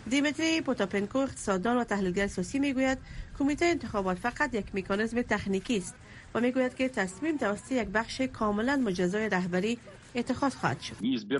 دیمتری 0.09 0.61
پوتاپنکو 0.61 1.17
اقتصاددان 1.17 1.77
و 1.77 1.83
تحلیلگر 1.83 2.27
سیاسی 2.27 2.59
می‌گوید 2.59 2.97
کمیته 3.39 3.65
انتخابات 3.65 4.17
فقط 4.17 4.53
یک 4.53 4.65
مکانیزم 4.73 5.21
تکنیکی 5.21 5.77
است 5.77 5.95
و 6.35 6.39
می‌گوید 6.39 6.75
که 6.75 6.89
تصمیم 6.89 7.37
توسط 7.37 7.71
یک 7.71 7.87
بخش 7.87 8.21
کاملا 8.21 8.75
مجزای 8.75 9.29
رهبری 9.29 9.79
اتخاذ 10.15 10.55
خواهد 10.55 10.81
شد. 10.81 10.95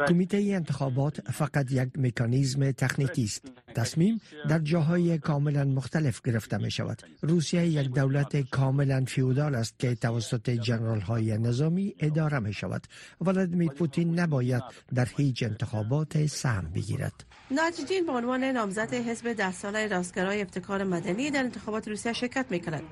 کمیته 0.07 0.37
انتخابات 0.37 1.31
فقط 1.31 1.71
یک 1.71 1.89
مکانیزم 1.97 2.71
تکنیکی 2.71 3.23
است. 3.23 3.45
تصمیم 3.75 4.21
در 4.49 4.59
جاهای 4.59 5.17
کاملا 5.17 5.63
مختلف 5.63 6.21
گرفته 6.21 6.57
می 6.57 6.71
شود. 6.71 7.01
روسیه 7.21 7.67
یک 7.67 7.87
دولت 7.93 8.49
کاملا 8.49 9.05
فیودال 9.07 9.55
است 9.55 9.79
که 9.79 9.95
توسط 9.95 10.49
جنرال 10.49 10.99
های 11.01 11.37
نظامی 11.37 11.95
اداره 11.99 12.39
می 12.39 12.53
شود. 12.53 12.87
ولادیمیر 13.21 13.69
پوتین 13.69 14.19
نباید 14.19 14.63
در 14.93 15.07
هیچ 15.17 15.43
انتخابات 15.43 16.25
سهم 16.25 16.71
بگیرد. 16.75 17.25
ناجدین 17.51 18.05
به 18.05 18.11
عنوان 18.11 18.43
نامزد 18.43 18.93
حزب 18.93 19.33
ده 19.33 19.51
ساله 19.51 19.87
راستگرای 19.87 20.41
ابتکار 20.41 20.83
مدنی 20.83 21.31
در 21.31 21.43
انتخابات 21.43 21.87
روسیه 21.87 22.13
شرکت 22.13 22.45
می 22.49 22.59
کند. 22.59 22.83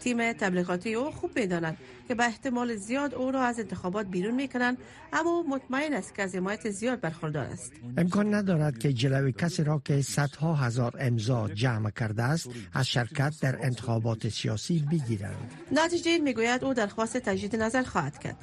تیم 0.00 0.32
تبلیغاتی 0.32 0.94
او 0.94 1.10
خوب 1.10 1.38
می‌دانند 1.38 1.76
که 2.08 2.14
به 2.14 2.24
احتمال 2.24 2.76
زیاد 2.76 3.14
او 3.14 3.30
را 3.30 3.42
از 3.42 3.58
انتخابات 3.60 4.06
بیرون 4.06 4.34
می 4.34 4.48
کنند. 4.48 4.78
اما 5.12 5.27
مطمئن 5.48 5.92
است 5.94 6.14
که 6.14 6.22
از 6.22 6.34
حمایت 6.34 6.70
زیاد 6.70 7.00
برخوردار 7.00 7.44
است. 7.44 7.72
امکان 7.96 8.34
ندارد 8.34 8.78
که 8.78 8.92
جلوی 8.92 9.32
کسی 9.32 9.64
را 9.64 9.82
که 9.84 10.02
صدها 10.02 10.54
هزار 10.54 10.96
امضا 11.00 11.48
جمع 11.48 11.90
کرده 11.90 12.22
است 12.22 12.50
از 12.72 12.86
شرکت 12.86 13.34
در 13.40 13.58
انتخابات 13.62 14.28
سیاسی 14.28 14.84
بگیرند. 14.90 15.52
ناتجین 15.72 16.22
می‌گوید 16.22 16.64
او 16.64 16.74
درخواست 16.74 17.16
تجدید 17.16 17.56
نظر 17.56 17.82
خواهد 17.82 18.18
کرد. 18.18 18.36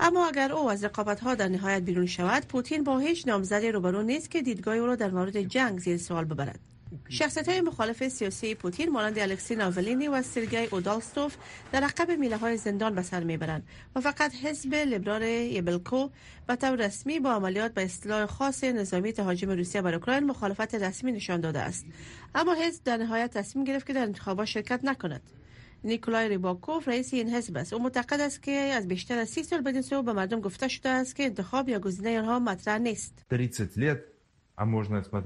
اما 0.00 0.26
اگر 0.26 0.52
او 0.52 0.70
از 0.70 0.84
رقابت 0.84 1.20
ها 1.20 1.34
در 1.34 1.48
نهایت 1.48 1.82
بیرون 1.82 2.06
شود 2.06 2.46
پوتین 2.46 2.84
با 2.84 2.98
هیچ 2.98 3.28
نامزدی 3.28 3.72
روبرو 3.72 4.02
نیست 4.02 4.30
که 4.30 4.42
دیدگاه 4.42 4.76
او 4.76 4.86
را 4.86 4.96
در 4.96 5.10
مورد 5.10 5.42
جنگ 5.42 5.78
زیر 5.78 5.96
سوال 5.96 6.24
ببرد. 6.24 6.60
شخصیت 7.08 7.48
های 7.48 7.60
مخالف 7.60 8.08
سیاسی 8.08 8.54
پوتین 8.54 8.90
مانند 8.90 9.18
الکسی 9.18 9.54
ناولینی 9.54 10.08
و 10.08 10.22
سرگی 10.22 10.56
اودالستوف 10.56 11.36
در 11.72 11.84
عقب 11.84 12.10
میله 12.10 12.36
های 12.36 12.56
زندان 12.56 12.94
به 12.94 13.02
سر 13.02 13.24
می‌برند 13.24 13.62
و 13.96 14.00
فقط 14.00 14.34
حزب 14.34 14.74
لیبرال 14.74 15.22
یبلکو 15.22 16.08
به 16.46 16.56
طور 16.56 16.86
رسمی 16.86 17.20
با 17.20 17.32
عملیات 17.32 17.74
به 17.74 17.84
اصطلاح 17.84 18.26
خاص 18.26 18.64
نظامی 18.64 19.12
تهاجم 19.12 19.50
روسیه 19.50 19.82
بر 19.82 19.94
اوکراین 19.94 20.24
مخالفت 20.24 20.74
رسمی 20.74 21.12
نشان 21.12 21.40
داده 21.40 21.58
است. 21.58 21.86
اما 22.34 22.54
حزب 22.54 22.84
در 22.84 22.96
نهایت 22.96 23.30
تصمیم 23.30 23.64
گرفت 23.64 23.86
که 23.86 23.92
در 23.92 24.02
انتخابات 24.02 24.46
شرکت 24.46 24.80
نکند. 24.82 25.22
نیکولای 25.84 26.28
ریباکوف 26.28 26.88
رئیس 26.88 27.14
این 27.14 27.34
حزب 27.34 27.56
است. 27.56 27.72
او 27.72 27.82
معتقد 27.82 28.20
است 28.20 28.42
که 28.42 28.52
از 28.52 28.88
بیشتر 28.88 29.18
از 29.18 29.28
سی 29.28 29.42
سال 29.42 29.60
بدین 29.60 29.82
سو 29.82 30.02
به 30.02 30.12
مردم 30.12 30.40
گفته 30.40 30.68
شده 30.68 30.88
است 30.88 31.16
که 31.16 31.24
انتخاب 31.24 31.68
یا 31.68 31.78
گزینه 31.78 32.18
آنها 32.18 32.38
مطرح 32.38 32.78
نیست. 32.78 33.24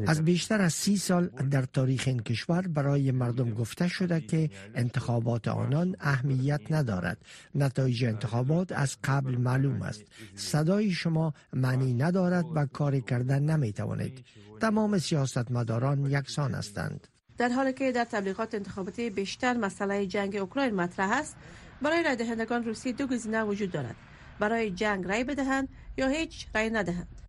از 0.06 0.24
بیشتر 0.24 0.60
از 0.60 0.72
سی 0.72 0.96
سال 0.96 1.26
در 1.26 1.62
تاریخ 1.62 2.02
این 2.06 2.20
کشور 2.20 2.68
برای 2.68 3.10
مردم 3.10 3.50
گفته 3.50 3.88
شده 3.88 4.20
که 4.20 4.50
انتخابات 4.74 5.48
آنان 5.48 5.96
اهمیت 6.00 6.60
ندارد. 6.70 7.18
نتایج 7.54 8.04
انتخابات 8.04 8.72
از 8.72 8.96
قبل 9.04 9.36
معلوم 9.36 9.82
است. 9.82 10.02
صدای 10.34 10.90
شما 10.90 11.34
معنی 11.52 11.94
ندارد 11.94 12.44
و 12.54 12.66
کاری 12.66 13.00
کردن 13.00 13.42
نمی 13.42 13.72
توانید 13.72 14.24
تمام 14.60 14.98
سیاستمداران 14.98 16.06
یکسان 16.06 16.54
هستند. 16.54 17.08
در 17.38 17.48
حالی 17.48 17.72
که 17.72 17.92
در 17.92 18.04
تبلیغات 18.04 18.54
انتخاباتی 18.54 19.10
بیشتر 19.10 19.54
مسئله 19.54 20.06
جنگ 20.06 20.36
اوکراین 20.36 20.74
مطرح 20.74 21.10
است 21.12 21.36
برای 21.82 22.02
رای 22.02 22.16
دهندگان 22.16 22.64
روسی 22.64 22.92
دو 22.92 23.06
گزینه 23.06 23.44
وجود 23.44 23.70
دارد. 23.70 23.96
برای 24.38 24.70
جنگ 24.70 25.06
رای 25.06 25.24
بدهند 25.24 25.68
یا 25.96 26.08
هیچ 26.08 26.46
رای 26.54 26.70
ندهند. 26.70 27.23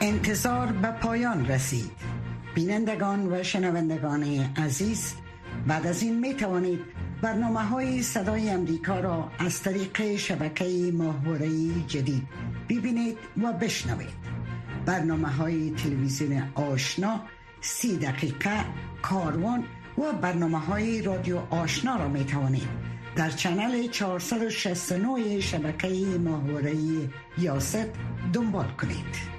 انتظار 0.00 0.66
به 0.66 0.88
پایان 0.90 1.46
رسید. 1.46 1.90
بینندگان 2.54 3.32
و 3.32 3.42
شنوندگان 3.42 4.22
عزیز 4.56 5.14
بعد 5.66 5.86
از 5.86 6.02
این 6.02 6.20
می 6.20 6.34
توانید 6.34 6.80
برنامه 7.22 7.60
های 7.60 8.02
صدای 8.02 8.50
امریکا 8.50 9.00
را 9.00 9.30
از 9.38 9.62
طریق 9.62 10.16
شبکه 10.16 10.90
ماهواره 10.92 11.48
جدید 11.86 12.28
ببینید 12.68 13.18
و 13.42 13.52
بشنوید. 13.52 14.28
برنامه 14.86 15.28
های 15.28 15.70
تلویزیون 15.70 16.42
آشنا 16.54 17.20
سی 17.60 17.96
دقیقه 17.96 18.64
کاروان 19.02 19.64
و 19.98 20.12
برنامه 20.12 20.58
های 20.58 21.02
رادیو 21.02 21.38
آشنا 21.50 21.96
را 21.96 22.08
می 22.08 22.24
توانید 22.24 22.68
در 23.16 23.30
چنل 23.30 23.88
469 23.88 25.40
شبکه 25.40 25.88
ماهواره 26.24 26.74
یاست 27.38 27.86
دنبال 28.32 28.66
کنید. 28.66 29.38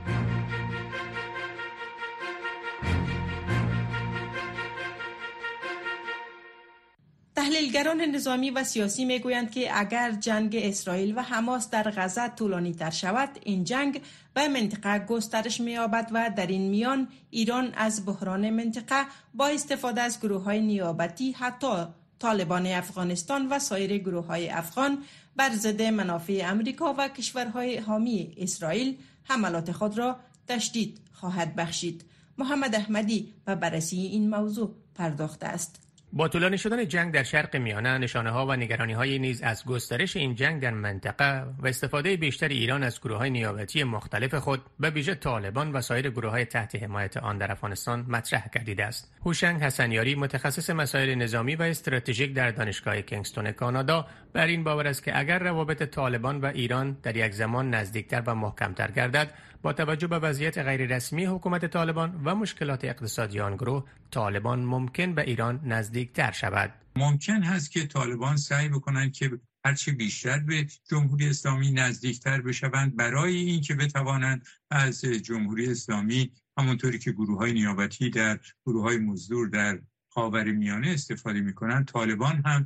تحلیلگران 7.70 8.02
نظامی 8.02 8.50
و 8.50 8.64
سیاسی 8.64 9.06
می‌گویند 9.06 9.52
که 9.52 9.80
اگر 9.80 10.12
جنگ 10.12 10.56
اسرائیل 10.60 11.18
و 11.18 11.22
حماس 11.22 11.70
در 11.70 11.84
غزه 11.84 12.28
طولانی 12.28 12.74
تر 12.74 12.90
شود 12.90 13.30
این 13.44 13.64
جنگ 13.64 14.02
به 14.34 14.48
منطقه 14.48 15.06
گسترش 15.06 15.62
مییابد 15.62 16.10
و 16.12 16.32
در 16.38 16.48
این 16.48 16.70
میان 16.70 17.08
ایران 17.30 17.74
از 17.74 18.06
بحران 18.06 18.50
منطقه 18.50 19.06
با 19.34 19.48
استفاده 19.48 20.02
از 20.02 20.20
گروه 20.20 20.44
های 20.44 20.62
نیابتی 20.62 21.32
حتی 21.32 21.86
طالبان 22.20 22.68
افغانستان 22.68 23.48
و 23.48 23.60
سایر 23.60 23.98
گروه 23.98 24.26
های 24.26 24.50
افغان 24.50 24.98
بر 25.36 25.50
ضد 25.50 25.82
منافع 25.82 26.42
امریکا 26.46 26.96
و 26.98 27.08
کشورهای 27.08 27.78
حامی 27.78 28.34
اسرائیل 28.38 28.98
حملات 29.24 29.72
خود 29.72 29.98
را 29.98 30.20
تشدید 30.48 31.00
خواهد 31.12 31.56
بخشید. 31.56 32.06
محمد 32.38 32.76
احمدی 32.76 33.34
به 33.46 33.56
بررسی 33.56 33.98
این 33.98 34.30
موضوع 34.30 34.76
پرداخته 34.96 35.48
است. 35.48 35.89
با 36.14 36.28
طولانی 36.28 36.58
شدن 36.58 36.88
جنگ 36.88 37.14
در 37.14 37.24
شرق 37.24 37.56
میانه 37.56 37.98
نشانه 37.98 38.30
ها 38.30 38.46
و 38.46 38.56
نگرانی 38.56 38.94
های 38.94 39.20
نیز 39.20 39.42
از 39.42 39.66
گسترش 39.66 40.16
این 40.16 40.36
جنگ 40.36 40.62
در 40.62 40.72
منطقه 40.72 41.44
و 41.60 41.68
استفاده 41.68 42.18
بیشتر 42.18 42.48
ایران 42.48 42.84
از 42.84 43.02
گروه 43.02 43.18
های 43.18 43.30
نیابتی 43.30 43.84
مختلف 43.84 44.36
خود 44.36 44.62
به 44.80 44.90
ویژه 44.90 45.16
طالبان 45.16 45.72
و 45.72 45.82
سایر 45.82 46.10
گروه 46.10 46.32
های 46.32 46.46
تحت 46.46 46.76
حمایت 46.76 47.18
آن 47.18 47.38
در 47.38 47.52
افغانستان 47.52 48.06
مطرح 48.08 48.50
گردیده 48.56 48.86
است. 48.86 49.12
هوشنگ 49.26 49.62
حسنیاری 49.62 50.16
متخصص 50.16 50.70
مسائل 50.70 51.16
نظامی 51.16 51.56
و 51.56 51.62
استراتژیک 51.62 52.34
در 52.34 52.52
دانشگاه 52.52 53.02
کینگستون 53.02 53.52
کانادا 53.52 54.08
بر 54.34 54.46
این 54.48 54.64
باور 54.64 54.88
است 54.88 55.04
که 55.04 55.20
اگر 55.20 55.40
روابط 55.40 55.84
طالبان 55.84 56.42
و 56.42 56.46
ایران 56.46 56.98
در 57.04 57.18
یک 57.18 57.34
زمان 57.34 57.74
نزدیکتر 57.74 58.24
و 58.26 58.36
محکمتر 58.36 58.92
گردد 58.92 59.34
با 59.62 59.74
توجه 59.74 60.08
به 60.08 60.20
وضعیت 60.20 60.58
غیررسمی 60.58 61.26
حکومت 61.26 61.66
طالبان 61.66 62.22
و 62.26 62.36
مشکلات 62.36 62.86
اقتصادی 62.86 63.40
آن 63.40 63.56
گروه 63.56 63.86
طالبان 64.12 64.60
ممکن 64.60 65.16
به 65.16 65.22
ایران 65.22 65.62
نزدیکتر 65.66 66.32
شود. 66.32 66.74
ممکن 66.96 67.44
هست 67.44 67.72
که 67.72 67.88
طالبان 67.88 68.38
سعی 68.38 68.70
بکنند 68.70 69.14
که 69.14 69.32
هرچی 69.66 69.92
بیشتر 69.92 70.40
به 70.40 70.68
جمهوری 70.90 71.30
اسلامی 71.30 71.72
نزدیکتر 71.72 72.42
بشوند. 72.42 72.96
برای 72.96 73.36
اینکه 73.36 73.76
بتوانند 73.76 74.46
از 74.72 75.02
جمهوری 75.02 75.72
اسلامی 75.72 76.32
همونطوری 76.58 77.00
که 77.00 77.12
گروه 77.12 77.38
های 77.38 77.54
نیابتی 77.54 78.10
در 78.10 78.40
گروه 78.66 78.84
های 78.84 78.98
مزدور 78.98 79.48
در 79.48 79.80
خاور 80.10 80.44
میانه 80.44 80.90
استفاده 80.90 81.42
می‌کنند 81.42 81.86
طالبان 81.88 82.44
هم 82.46 82.66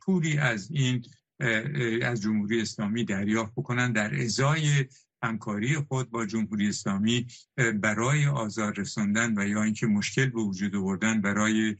پولی 0.00 0.38
از 0.38 0.70
این 0.70 1.04
از 2.02 2.22
جمهوری 2.22 2.60
اسلامی 2.60 3.04
دریافت 3.04 3.52
بکنند. 3.52 3.94
در 3.94 4.22
ازای 4.22 4.84
همکاری 5.22 5.74
خود 5.74 6.10
با 6.10 6.26
جمهوری 6.26 6.68
اسلامی 6.68 7.26
برای 7.74 8.26
آزار 8.26 8.74
رساندن 8.76 9.38
و 9.38 9.48
یا 9.48 9.62
اینکه 9.62 9.86
مشکل 9.86 10.26
به 10.26 10.40
وجود 10.40 10.76
آوردن 10.76 11.20
برای 11.20 11.76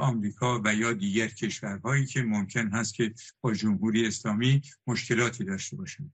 آمریکا 0.00 0.60
و 0.64 0.74
یا 0.74 0.92
دیگر 0.92 1.28
کشورهایی 1.28 2.06
که 2.06 2.22
ممکن 2.22 2.68
هست 2.68 2.94
که 2.94 3.14
با 3.40 3.52
جمهوری 3.52 4.06
اسلامی 4.06 4.62
مشکلاتی 4.86 5.44
داشته 5.44 5.76
باشند. 5.76 6.12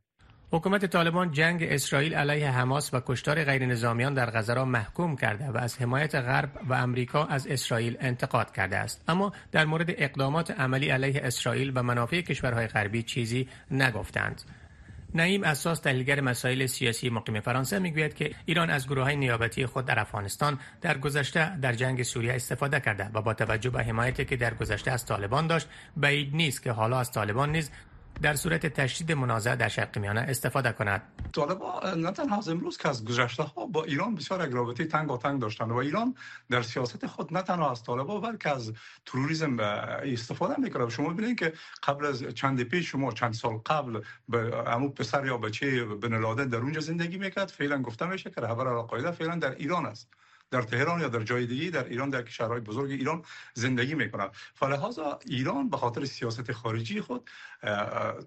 حکومت 0.50 0.86
طالبان 0.86 1.32
جنگ 1.32 1.62
اسرائیل 1.62 2.14
علیه 2.14 2.50
حماس 2.50 2.94
و 2.94 3.00
کشتار 3.06 3.44
غیر 3.44 3.66
نظامیان 3.66 4.14
در 4.14 4.30
غزه 4.30 4.54
را 4.54 4.64
محکوم 4.64 5.16
کرده 5.16 5.50
و 5.50 5.56
از 5.56 5.78
حمایت 5.78 6.14
غرب 6.14 6.60
و 6.68 6.74
امریکا 6.74 7.24
از 7.24 7.46
اسرائیل 7.46 7.96
انتقاد 8.00 8.52
کرده 8.52 8.76
است. 8.76 9.04
اما 9.08 9.32
در 9.52 9.64
مورد 9.64 9.86
اقدامات 9.88 10.50
عملی 10.50 10.88
علیه 10.88 11.20
اسرائیل 11.24 11.72
و 11.74 11.82
منافع 11.82 12.20
کشورهای 12.20 12.66
غربی 12.66 13.02
چیزی 13.02 13.48
نگفتند. 13.70 14.42
نعیم 15.14 15.44
اساس 15.44 15.80
تحلیلگر 15.80 16.20
مسائل 16.20 16.66
سیاسی 16.66 17.10
مقیم 17.10 17.40
فرانسه 17.40 17.78
می‌گوید 17.78 18.14
که 18.14 18.34
ایران 18.46 18.70
از 18.70 18.86
گروه 18.86 19.04
های 19.04 19.16
نیابتی 19.16 19.66
خود 19.66 19.84
در 19.84 19.98
افغانستان 19.98 20.58
در 20.80 20.98
گذشته 20.98 21.56
در 21.56 21.72
جنگ 21.72 22.02
سوریه 22.02 22.32
استفاده 22.32 22.80
کرده 22.80 23.10
و 23.14 23.22
با 23.22 23.34
توجه 23.34 23.70
به 23.70 23.82
حمایتی 23.82 24.24
که 24.24 24.36
در 24.36 24.54
گذشته 24.54 24.90
از 24.90 25.06
طالبان 25.06 25.46
داشت 25.46 25.68
بعید 25.96 26.34
نیست 26.34 26.62
که 26.62 26.72
حالا 26.72 27.00
از 27.00 27.12
طالبان 27.12 27.52
نیز 27.52 27.70
در 28.22 28.34
صورت 28.34 28.66
تشدید 28.66 29.12
منازعه 29.12 29.56
در 29.56 29.68
شرق 29.68 29.98
میانه 29.98 30.20
استفاده 30.20 30.72
کند. 30.72 31.02
طالبا 31.32 31.80
نه 31.96 32.10
تنها 32.10 32.38
از 32.38 32.48
امروز 32.48 32.76
که 32.76 32.88
از 32.88 33.04
گذشته 33.04 33.42
ها 33.42 33.66
با 33.66 33.84
ایران 33.84 34.14
بسیار 34.14 34.48
یک 34.48 34.54
رابطه 34.54 34.84
تنگ 34.84 35.10
و 35.10 35.16
تنگ 35.16 35.40
داشتند 35.40 35.70
و 35.70 35.74
ایران 35.74 36.14
در 36.50 36.62
سیاست 36.62 37.06
خود 37.06 37.32
نه 37.32 37.42
تنها 37.42 37.70
از 37.70 37.82
طالبا 37.82 38.20
بلکه 38.20 38.50
از 38.50 38.72
تروریسم 39.06 39.60
استفاده 39.60 40.60
می‌کنه 40.60 40.88
شما 40.90 41.08
ببینید 41.08 41.38
که 41.38 41.52
قبل 41.82 42.06
از 42.06 42.22
چند 42.22 42.62
پیش 42.62 42.90
شما 42.90 43.12
چند 43.12 43.34
سال 43.34 43.60
قبل 43.66 44.00
به 44.28 44.56
عمو 44.56 44.88
پسر 44.88 45.26
یا 45.26 45.38
بچه 45.38 45.84
بن 45.84 46.18
لادن 46.20 46.48
در 46.48 46.58
اونجا 46.58 46.80
زندگی 46.80 47.18
می‌کرد 47.18 47.48
فعلا 47.48 47.82
گفته 47.82 48.06
میشه 48.06 48.30
که 48.30 48.40
رهبر 48.40 48.66
القاعده 48.66 49.10
فعلا 49.10 49.36
در 49.36 49.54
ایران 49.54 49.86
است. 49.86 50.08
در 50.50 50.62
تهران 50.62 51.00
یا 51.00 51.08
در 51.08 51.22
جای 51.22 51.46
دیگه 51.46 51.70
در 51.70 51.84
ایران 51.84 52.10
در 52.10 52.22
کشورهای 52.22 52.60
بزرگ 52.60 52.90
ایران 52.90 53.22
زندگی 53.54 53.94
می‌کنند 53.94 54.30
فلهذا 54.54 55.18
ایران 55.26 55.70
به 55.70 55.76
خاطر 55.76 56.04
سیاست 56.04 56.52
خارجی 56.52 57.00
خود 57.00 57.30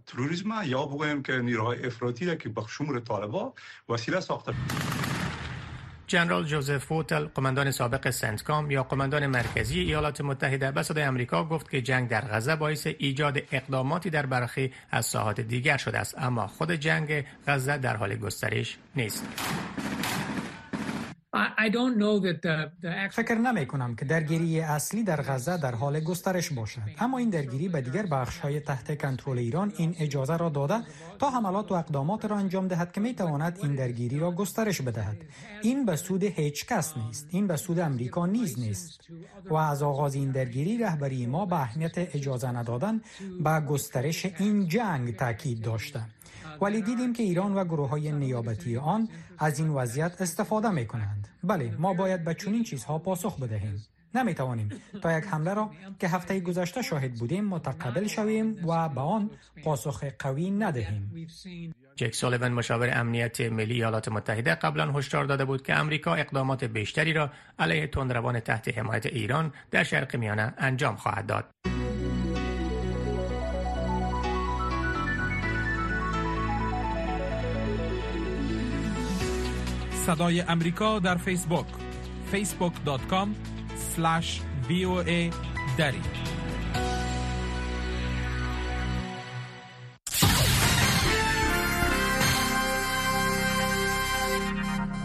تروریسم 0.06 0.62
یا 0.66 0.86
بگویم 0.86 1.24
که 1.24 1.38
نیروهای 1.38 1.86
افراطی 1.86 2.25
را 2.25 2.36
که 2.36 2.50
به 2.50 2.62
شمول 2.70 3.00
طالبا 3.00 3.54
وسیله 3.90 4.20
ساخته. 4.20 4.54
جنرال 6.12 6.46
جوزف 6.46 6.78
فوتل 6.78 7.25
قماندان 7.25 7.72
سابق 7.72 8.10
سنتکام 8.10 8.72
یا 8.72 8.84
قماندان 8.84 9.28
مرکزی 9.28 9.80
ایالات 9.80 10.22
متحده 10.22 10.72
به 10.72 10.84
صدای 10.84 11.06
آمریکا 11.06 11.46
گفت 11.46 11.70
که 11.70 11.82
جنگ 11.82 12.10
در 12.10 12.22
غزه 12.22 12.56
باعث 12.56 12.88
ایجاد 12.88 13.38
اقداماتی 13.51 14.10
در 14.10 14.25
برخی 14.25 14.74
از 14.92 15.06
ساحات 15.06 15.42
دیگر 15.42 15.78
شده 15.78 15.98
است. 15.98 16.16
اما 16.18 16.48
خود 16.48 16.72
جنگ 16.72 17.25
غزه 17.48 17.78
در 17.78 17.98
حال 17.98 18.16
گسترش 18.16 18.78
نیست. 18.96 19.25
فکر 23.12 23.36
نمی 23.36 23.66
کنم 23.66 23.96
که 23.96 24.06
درگیری 24.06 24.60
اصلی 24.62 25.04
در 25.04 25.22
غزه 25.22 25.58
در 25.58 25.76
حال 25.76 26.00
گسترش 26.00 26.54
باشد. 26.54 26.82
اما 27.00 27.18
این 27.18 27.30
درگیری 27.30 27.70
به 27.70 27.82
دیگر 27.82 28.06
بخش 28.06 28.38
های 28.38 28.60
تحت 28.60 29.02
کنترل 29.02 29.38
ایران 29.38 29.74
این 29.78 29.96
اجازه 30.00 30.38
را 30.38 30.50
داده 30.50 30.84
تا 31.20 31.30
حملات 31.30 31.72
و 31.72 31.76
اقدامات 31.76 32.26
را 32.26 32.38
انجام 32.38 32.68
دهد 32.68 32.92
که 32.92 33.02
می 33.02 33.14
تواند 33.14 33.60
این 33.64 33.76
درگیری 33.76 34.20
را 34.20 34.32
گسترش 34.32 34.82
بدهد. 34.82 35.18
این 35.62 35.86
به 35.86 35.96
سود 35.96 36.24
هیچ 36.24 36.66
کس 36.66 36.98
نیست. 36.98 37.28
این 37.30 37.48
به 37.48 37.56
سود 37.56 37.80
امریکا 37.80 38.26
نیز 38.26 38.60
نیست. 38.60 39.02
و 39.50 39.56
از 39.56 39.84
آغاز 39.84 40.16
این 40.16 40.32
درگیری 40.32 40.78
رهبری 40.78 41.26
ما 41.26 41.46
به 41.46 41.56
اهمیت 41.56 41.94
اجازه 41.98 42.52
ندادن 42.52 43.02
به 43.44 43.60
گسترش 43.60 44.26
این 44.26 44.68
جنگ 44.68 45.16
تاکید 45.16 45.62
داشته 45.62 46.02
ولی 46.62 46.81
دیدیم 46.81 47.13
که 47.13 47.24
ایران 47.24 47.53
و 47.53 47.65
گروه 47.65 47.89
های 47.89 48.12
نیابتی 48.12 48.77
آن 48.77 49.10
از 49.39 49.60
این 49.60 49.70
وضعیت 49.70 50.22
استفاده 50.22 50.70
می 50.70 50.86
کنند. 50.86 51.27
بله 51.43 51.75
ما 51.79 51.93
باید 51.93 52.24
به 52.24 52.34
چنین 52.34 52.63
چیزها 52.63 52.98
پاسخ 53.00 53.39
بدهیم. 53.39 53.86
نمی 54.15 54.34
توانیم 54.34 54.70
تا 55.01 55.17
یک 55.17 55.25
حمله 55.25 55.53
را 55.53 55.72
که 56.00 56.08
هفته 56.08 56.39
گذشته 56.39 56.81
شاهد 56.81 57.13
بودیم 57.13 57.46
متقبل 57.46 58.08
شویم 58.08 58.67
و 58.67 58.89
به 58.89 59.01
آن 59.01 59.29
پاسخ 59.63 60.03
قوی 60.20 60.51
ندهیم. 60.51 61.27
جک 61.96 62.15
سولیون 62.15 62.51
مشاور 62.51 62.89
امنیت 63.00 63.41
ملی 63.41 63.74
ایالات 63.74 64.08
متحده 64.08 64.55
قبلا 64.55 64.91
هشدار 64.91 65.25
داده 65.25 65.46
بود 65.46 65.62
که 65.62 65.75
امریکا 65.75 66.15
اقدامات 66.15 66.63
بیشتری 66.63 67.13
را 67.13 67.29
علیه 67.60 67.88
تندروان 67.88 68.39
تحت 68.39 68.77
حمایت 68.77 69.05
ایران 69.05 69.53
در 69.72 69.84
شرق 69.84 70.15
میانه 70.15 70.53
انجام 70.58 70.96
خواهد 70.96 71.25
داد. 71.25 71.46
صدای 80.05 80.41
امریکا 80.41 81.00
در 81.00 81.17
فیسبوک 81.17 81.65
facebook.com 82.31 83.27
slash 83.96 84.41
voa 84.70 85.34
دری 85.77 86.01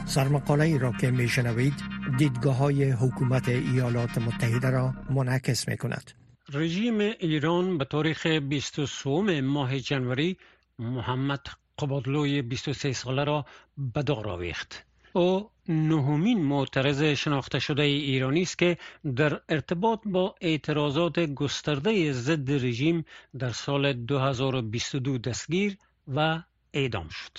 سرمقاله 0.06 0.64
ای 0.64 0.78
را 0.78 0.92
که 1.00 1.10
می 1.10 1.28
شنوید 1.28 1.74
دیدگاه 2.18 2.56
های 2.56 2.90
حکومت 2.90 3.48
ایالات 3.48 4.18
متحده 4.18 4.70
را 4.70 4.94
منعکس 5.10 5.68
می 5.68 5.76
کند. 5.76 6.10
رژیم 6.52 6.98
ایران 7.00 7.78
به 7.78 7.84
تاریخ 7.84 8.26
23 8.26 9.40
ماه 9.40 9.78
جنوری 9.78 10.36
محمد 10.78 11.46
قبادلوی 11.78 12.42
23 12.42 12.92
ساله 12.92 13.24
را 13.24 13.44
به 13.78 14.02
دار 14.02 14.28
آویخت. 14.28 14.87
او 15.12 15.50
نهمین 15.68 16.42
معترض 16.42 17.02
شناخته 17.02 17.59
شده 17.59 17.83
ایرانی 17.83 18.42
است 18.42 18.59
که 18.59 18.78
در 19.16 19.40
ارتباط 19.49 20.00
با 20.06 20.35
اعتراضات 20.40 21.18
گسترده 21.18 22.12
ضد 22.12 22.50
رژیم 22.50 23.04
در 23.38 23.50
سال 23.50 23.92
2022 23.92 25.18
دستگیر 25.18 25.76
و 26.09 26.42
اعدام 26.74 27.09
شد. 27.09 27.38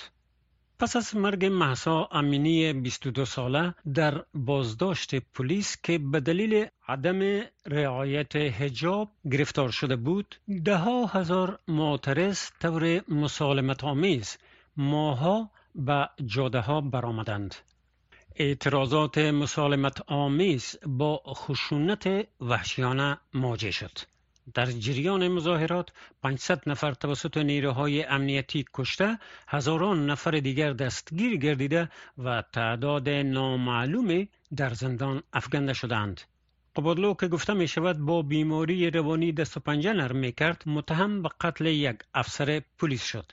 پس 0.78 0.96
از 0.96 1.16
مرگ 1.16 1.44
محسا 1.44 2.08
امینی 2.12 2.72
22 2.72 3.24
ساله 3.24 3.74
در 3.94 4.24
بازداشت 4.34 5.14
پلیس 5.14 5.76
که 5.82 5.98
به 5.98 6.20
دلیل 6.20 6.66
عدم 6.88 7.42
رعایت 7.66 8.36
حجاب 8.36 9.10
گرفتار 9.32 9.70
شده 9.70 9.96
بود 9.96 10.34
ده 10.64 10.78
هزار 11.08 11.58
معترض 11.68 12.40
طور 12.60 13.00
مسالمت 13.08 13.84
آمیز 13.84 14.38
ماها 14.76 15.50
به 15.78 16.10
جاده 16.26 16.60
ها 16.60 16.80
برآمدند. 16.80 17.54
اعتراضات 18.36 19.18
مسالمت 19.18 20.02
آمیز 20.06 20.76
با 20.86 21.22
خشونت 21.26 22.28
وحشیانه 22.40 23.18
مواجه 23.34 23.70
شد. 23.70 23.98
در 24.54 24.66
جریان 24.66 25.28
مظاهرات 25.28 25.88
500 26.22 26.68
نفر 26.68 26.92
توسط 26.94 27.36
نیروهای 27.36 28.04
امنیتی 28.04 28.64
کشته 28.74 29.18
هزاران 29.48 30.10
نفر 30.10 30.30
دیگر 30.30 30.72
دستگیر 30.72 31.36
گردیده 31.36 31.88
و 32.18 32.42
تعداد 32.52 33.08
نامعلومی 33.08 34.28
در 34.56 34.74
زندان 34.74 35.22
افکنده 35.32 35.72
شدند 35.72 36.20
قبادلو 36.76 37.14
که 37.14 37.28
گفته 37.28 37.54
می 37.54 37.68
شود 37.68 37.98
با 37.98 38.22
بیماری 38.22 38.90
روانی 38.90 39.32
دست 39.32 39.56
و 39.56 39.60
پنجه 39.60 39.92
نرم 39.92 40.16
می 40.16 40.32
کرد 40.32 40.62
متهم 40.66 41.22
به 41.22 41.28
قتل 41.40 41.66
یک 41.66 41.96
افسر 42.14 42.62
پلیس 42.78 43.04
شد. 43.04 43.32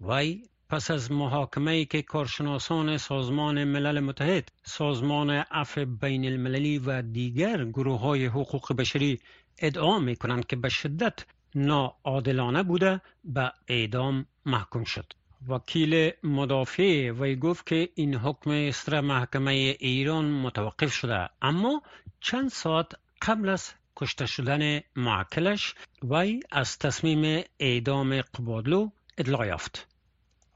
وی 0.00 0.42
پس 0.68 0.90
از 0.90 1.12
محاکمه 1.12 1.84
که 1.84 2.02
کارشناسان 2.02 2.96
سازمان 2.96 3.64
ملل 3.64 4.00
متحد، 4.00 4.48
سازمان 4.62 5.30
عفو 5.30 5.84
بین 5.84 6.24
المللی 6.24 6.78
و 6.78 7.02
دیگر 7.02 7.64
گروه 7.64 8.00
های 8.00 8.26
حقوق 8.26 8.72
بشری 8.72 9.20
ادعا 9.58 9.98
می 9.98 10.16
کنند 10.16 10.46
که 10.46 10.56
به 10.56 10.68
شدت 10.68 11.24
ناعادلانه 11.54 12.62
بوده 12.62 13.00
به 13.24 13.52
اعدام 13.68 14.26
محکوم 14.46 14.84
شد. 14.84 15.12
وکیل 15.48 16.10
مدافع 16.22 17.10
وی 17.10 17.36
گفت 17.36 17.66
که 17.66 17.88
این 17.94 18.14
حکم 18.14 18.50
استر 18.50 19.00
محکمه 19.00 19.52
ایران 19.80 20.24
متوقف 20.24 20.92
شده 20.92 21.28
اما 21.42 21.82
چند 22.20 22.48
ساعت 22.50 22.92
قبل 23.22 23.48
از 23.48 23.72
کشته 23.96 24.26
شدن 24.26 24.80
معکلش 24.96 25.74
وی 26.02 26.40
از 26.50 26.78
تصمیم 26.78 27.44
اعدام 27.60 28.20
قبادلو 28.20 28.90
اطلاع 29.18 29.46
یافت. 29.46 29.95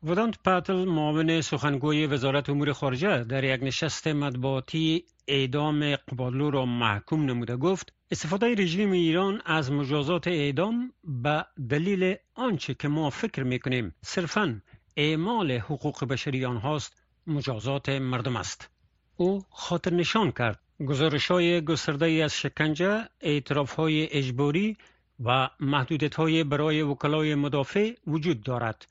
ودانت 0.03 0.39
پاتل 0.45 0.85
معاون 0.85 1.41
سخنگوی 1.41 2.07
وزارت 2.07 2.51
امور 2.51 2.73
خارجه 2.73 3.25
در 3.25 3.45
یک 3.45 3.63
نشست 3.63 4.09
مطبوعاتی 4.09 5.05
اعدام 5.29 5.97
قبادلو 5.97 6.51
را 6.51 6.67
محکوم 6.67 7.25
نموده 7.25 7.57
گفت 7.57 7.93
استفاده 8.11 8.55
رژیم 8.55 8.93
ایران 8.93 9.43
از 9.47 9.73
مجازات 9.73 10.29
اعدام 10.29 10.93
به 11.05 11.47
دلیل 11.71 12.17
آنچه 12.35 12.75
که 12.75 12.89
ما 12.89 13.11
فکر 13.11 13.43
می‌کنیم 13.43 13.95
صرفا 14.03 14.63
اعمال 14.97 15.53
حقوق 15.53 16.05
بشری 16.05 16.45
آنهاست 16.45 17.03
مجازات 17.27 17.89
مردم 17.89 18.37
است 18.37 18.71
او 19.17 19.43
خاطر 19.51 19.95
نشان 19.95 20.33
کرد 20.33 20.61
گزارش 20.87 21.31
های 21.31 21.65
گسترده 21.65 22.07
از 22.07 22.35
شکنجه 22.35 23.09
اعتراف 23.21 23.75
های 23.75 24.09
اجباری 24.11 24.77
و 25.25 25.49
محدودیت 25.61 26.15
های 26.15 26.45
برای 26.45 26.83
وکلای 26.83 27.35
مدافع 27.35 27.93
وجود 28.07 28.43
دارد 28.43 28.87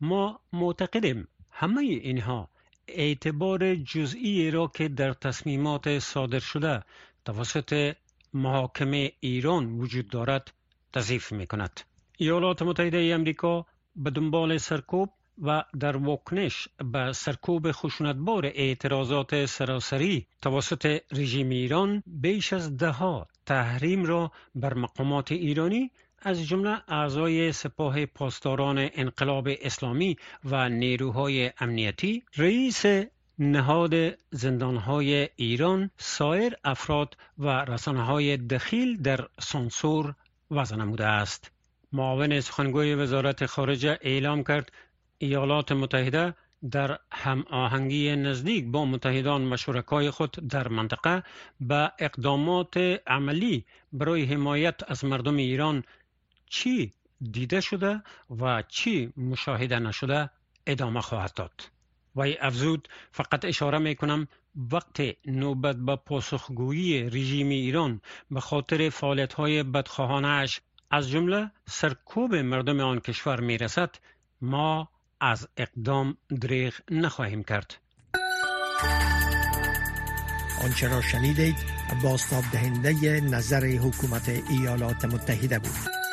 ما 0.00 0.40
معتقدیم 0.52 1.28
همه 1.50 1.80
اینها 1.80 2.48
اعتبار 2.88 3.74
جزئی 3.74 4.50
را 4.50 4.66
که 4.74 4.88
در 4.88 5.12
تصمیمات 5.12 5.98
صادر 5.98 6.38
شده 6.38 6.82
توسط 7.24 7.96
محاکمه 8.34 9.12
ایران 9.20 9.78
وجود 9.78 10.08
دارد 10.08 10.52
تضیف 10.92 11.32
می 11.32 11.46
کند. 11.46 11.80
ایالات 12.18 12.62
متحده 12.62 13.10
امریکا 13.14 13.66
به 13.96 14.10
دنبال 14.10 14.58
سرکوب 14.58 15.10
و 15.42 15.64
در 15.80 15.96
واکنش 15.96 16.68
به 16.92 17.12
سرکوب 17.12 17.72
خشونتبار 17.72 18.46
اعتراضات 18.46 19.46
سراسری 19.46 20.26
توسط 20.42 20.98
رژیم 21.12 21.48
ایران 21.48 22.02
بیش 22.06 22.52
از 22.52 22.76
ده 22.76 23.26
تحریم 23.46 24.04
را 24.04 24.32
بر 24.54 24.74
مقامات 24.74 25.32
ایرانی 25.32 25.90
از 26.22 26.48
جمله 26.48 26.82
اعضای 26.88 27.52
سپاه 27.52 28.06
پاسداران 28.06 28.88
انقلاب 28.94 29.48
اسلامی 29.60 30.16
و 30.44 30.68
نیروهای 30.68 31.52
امنیتی 31.58 32.22
رئیس 32.36 32.84
نهاد 33.38 33.94
زندانهای 34.30 35.28
ایران 35.36 35.90
سایر 35.96 36.54
افراد 36.64 37.16
و 37.38 37.48
رسانه 37.64 38.02
های 38.04 38.36
دخیل 38.36 39.02
در 39.02 39.28
سانسور 39.40 40.14
وضع 40.50 40.76
نموده 40.76 41.06
است. 41.06 41.50
معاون 41.92 42.40
سخنگوی 42.40 42.94
وزارت 42.94 43.46
خارجه 43.46 43.98
اعلام 44.02 44.44
کرد 44.44 44.72
ایالات 45.18 45.72
متحده 45.72 46.34
در 46.70 46.98
هم 47.12 47.44
آهنگی 47.50 48.16
نزدیک 48.16 48.64
با 48.66 48.84
متحدان 48.84 49.52
و 49.52 49.56
شرکای 49.56 50.10
خود 50.10 50.30
در 50.30 50.68
منطقه 50.68 51.22
به 51.60 51.92
اقدامات 51.98 52.76
عملی 53.06 53.64
برای 53.92 54.24
حمایت 54.24 54.90
از 54.90 55.04
مردم 55.04 55.36
ایران 55.36 55.84
چی 56.50 56.92
دیده 57.32 57.60
شده 57.60 58.02
و 58.40 58.62
چی 58.68 59.12
مشاهده 59.16 59.78
نشده 59.78 60.30
ادامه 60.66 61.00
خواهد 61.00 61.34
داد. 61.34 61.70
وی 62.16 62.36
افزود 62.40 62.88
فقط 63.12 63.44
اشاره 63.44 63.78
می 63.78 63.94
کنم 63.94 64.28
وقت 64.72 65.02
نوبت 65.26 65.76
به 65.76 65.96
پاسخگویی 65.96 67.02
رژیم 67.02 67.48
ایران 67.48 68.00
به 68.30 68.40
خاطر 68.40 68.88
فعالیت 68.88 69.32
های 69.32 69.62
بدخواهانش 69.62 70.60
از 70.90 71.10
جمله 71.10 71.50
سرکوب 71.68 72.34
مردم 72.34 72.80
آن 72.80 73.00
کشور 73.00 73.40
می 73.40 73.58
رسد 73.58 73.94
ما 74.40 74.88
از 75.20 75.48
اقدام 75.56 76.16
دریغ 76.40 76.74
نخواهیم 76.90 77.42
کرد. 77.44 77.76
آنچه 80.64 80.88
را 80.88 81.00
شنیدید 81.00 81.56
باستاب 82.02 82.44
دهنده 82.52 83.20
نظر 83.20 83.66
حکومت 83.66 84.28
ایالات 84.28 85.04
متحده 85.04 85.58
بود. 85.58 86.09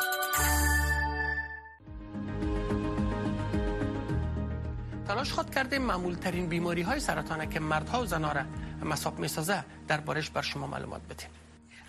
تلاش 5.17 5.33
خود 5.33 5.49
کرده 5.49 5.79
معمول 5.79 6.15
ترین 6.15 6.47
بیماری 6.47 6.81
های 6.81 6.99
سرطانه 6.99 7.47
که 7.47 7.59
مردها 7.59 8.01
و 8.01 8.05
زنها 8.05 8.31
را 8.31 8.41
مساب 8.85 9.19
می 9.19 9.27
سازه 9.27 9.63
در 9.87 9.99
بارش 9.99 10.29
بر 10.29 10.41
شما 10.41 10.67
معلومات 10.67 11.01
بدیم 11.09 11.29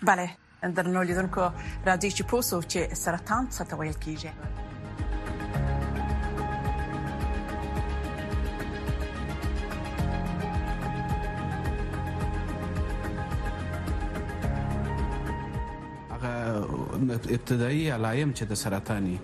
بله 0.03 0.29
در 0.75 0.87
نولیدون 0.87 1.27
که 1.27 1.51
راځي 1.85 2.13
چې 2.15 2.21
پوسو 2.21 2.61
چې 2.61 2.93
سرطان 2.93 3.47
څه 3.51 3.63
ته 3.67 3.75
ویل 3.75 3.93
کیږي 3.93 4.29
ابتدایی 17.29 17.89
علایم 17.89 18.33
چې 18.33 18.43
د 18.43 18.53
سرطانی؟ 18.53 19.19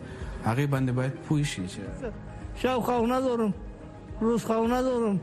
هغه 0.45 0.67
باندې 0.67 0.91
باید 0.91 1.13
پوه 1.13 1.43
شي 1.43 1.67
چې 1.67 1.79
شاو 2.61 3.05
ندارم 3.05 3.64
روز 4.21 4.51
ندارم 4.51 5.19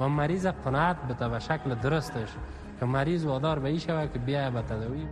و 0.00 0.08
مریض 0.08 0.46
قناعت 0.46 0.96
بده 1.08 1.28
به 1.28 1.38
شکل 1.38 1.74
درستش. 1.74 2.28
که 2.80 2.86
مریض 2.86 3.24
وادار 3.24 3.58
به 3.58 3.68
این 3.68 3.78
شود 3.78 4.12
که 4.12 4.18
بیای 4.18 4.50
به 4.50 4.62
تداوی 4.62 5.06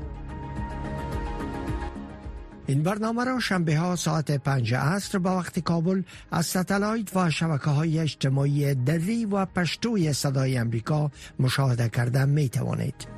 این 2.66 2.82
برنامه 2.82 3.24
را 3.24 3.40
شنبه 3.40 3.78
ها 3.78 3.96
ساعت 3.96 4.30
پنج 4.30 4.74
عصر 4.74 5.18
با 5.18 5.36
وقت 5.36 5.58
کابل 5.58 6.02
از 6.30 6.46
ستلایت 6.46 7.16
و 7.16 7.30
شبکه 7.30 7.70
های 7.70 7.98
اجتماعی 7.98 8.74
دری 8.74 9.24
و 9.24 9.46
پشتوی 9.46 10.12
صدای 10.12 10.58
امریکا 10.58 11.10
مشاهده 11.38 11.88
کرده 11.88 12.24
می 12.24 12.48
توانید. 12.48 13.15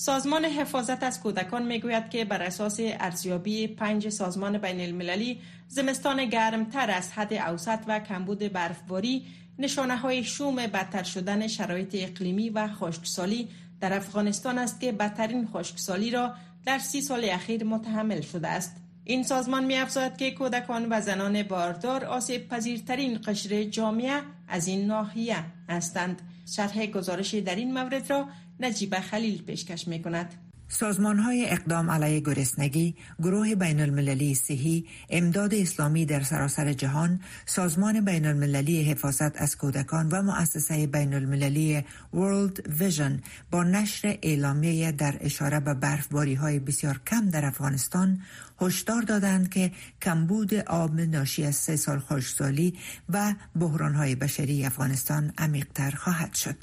سازمان 0.00 0.44
حفاظت 0.44 1.02
از 1.02 1.20
کودکان 1.20 1.66
می‌گوید 1.66 2.10
که 2.10 2.24
بر 2.24 2.42
اساس 2.42 2.80
ارزیابی 2.80 3.66
پنج 3.66 4.08
سازمان 4.08 4.58
بین 4.58 4.80
المللی 4.80 5.40
زمستان 5.68 6.24
گرمتر 6.24 6.90
از 6.90 7.12
حد 7.12 7.34
اوسط 7.34 7.78
و 7.86 8.00
کمبود 8.00 8.38
برفباری 8.38 9.26
نشانه 9.58 9.96
های 9.96 10.24
شوم 10.24 10.56
بدتر 10.56 11.02
شدن 11.02 11.46
شرایط 11.46 11.96
اقلیمی 11.98 12.50
و 12.50 12.68
خشکسالی 12.68 13.48
در 13.80 13.92
افغانستان 13.92 14.58
است 14.58 14.80
که 14.80 14.92
بدترین 14.92 15.46
خشکسالی 15.46 16.10
را 16.10 16.34
در 16.66 16.78
سی 16.78 17.00
سال 17.00 17.24
اخیر 17.24 17.64
متحمل 17.64 18.20
شده 18.20 18.48
است. 18.48 18.76
این 19.04 19.22
سازمان 19.22 19.64
می 19.64 19.76
که 20.18 20.30
کودکان 20.30 20.86
و 20.90 21.00
زنان 21.00 21.42
باردار 21.42 22.04
آسیب 22.04 22.48
پذیرترین 22.48 23.20
قشر 23.26 23.64
جامعه 23.64 24.20
از 24.48 24.68
این 24.68 24.86
ناحیه 24.86 25.44
هستند. 25.68 26.22
شرح 26.54 26.86
گزارش 26.86 27.34
در 27.34 27.56
این 27.56 27.74
مورد 27.74 28.10
را 28.10 28.28
نجیب 28.60 28.94
خلیل 29.00 29.42
پیشکش 29.42 29.88
می 29.88 30.02
کند. 30.02 30.47
سازمان 30.68 31.18
های 31.18 31.50
اقدام 31.50 31.90
علیه 31.90 32.20
گرسنگی، 32.20 32.96
گروه 33.18 33.54
بین 33.54 33.80
المللی 33.80 34.34
صحی، 34.34 34.86
امداد 35.10 35.54
اسلامی 35.54 36.06
در 36.06 36.22
سراسر 36.22 36.72
جهان، 36.72 37.20
سازمان 37.46 38.04
بین 38.04 38.26
المللی 38.26 38.82
حفاظت 38.82 39.42
از 39.42 39.56
کودکان 39.56 40.08
و 40.08 40.22
مؤسسه 40.22 40.86
بین 40.86 41.14
المللی 41.14 41.84
World 42.14 42.60
Vision 42.80 43.12
با 43.50 43.64
نشر 43.64 44.18
اعلامیه 44.22 44.92
در 44.92 45.16
اشاره 45.20 45.60
به 45.60 45.74
برفباری 45.74 46.34
های 46.34 46.58
بسیار 46.58 47.00
کم 47.06 47.28
در 47.28 47.44
افغانستان 47.44 48.20
هشدار 48.60 49.02
دادند 49.02 49.48
که 49.48 49.72
کمبود 50.02 50.54
آب 50.54 51.00
ناشی 51.00 51.44
از 51.44 51.56
سه 51.56 51.76
سال 51.76 51.98
خشکسالی 51.98 52.78
و 53.08 53.34
بحران 53.56 53.94
های 53.94 54.14
بشری 54.14 54.64
افغانستان 54.64 55.32
عمیقتر 55.38 55.90
خواهد 55.90 56.34
شد. 56.34 56.56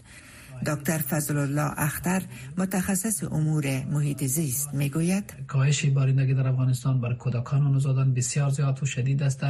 دکتر 0.65 0.97
فضل 0.97 1.37
الله 1.37 1.71
اختر 1.77 2.21
متخصص 2.57 3.23
امور 3.23 3.85
محیط 3.85 4.23
زیست 4.23 4.73
می‌گوید. 4.73 5.33
کاهش 5.47 5.85
بارندگی 5.85 6.33
در 6.33 6.47
افغانستان 6.47 7.01
بر 7.01 7.13
کودکان 7.13 7.67
و 7.67 7.69
نوزادان 7.69 8.13
بسیار 8.13 8.49
زیاد 8.49 8.83
و 8.83 8.85
شدید 8.85 9.23
است 9.23 9.45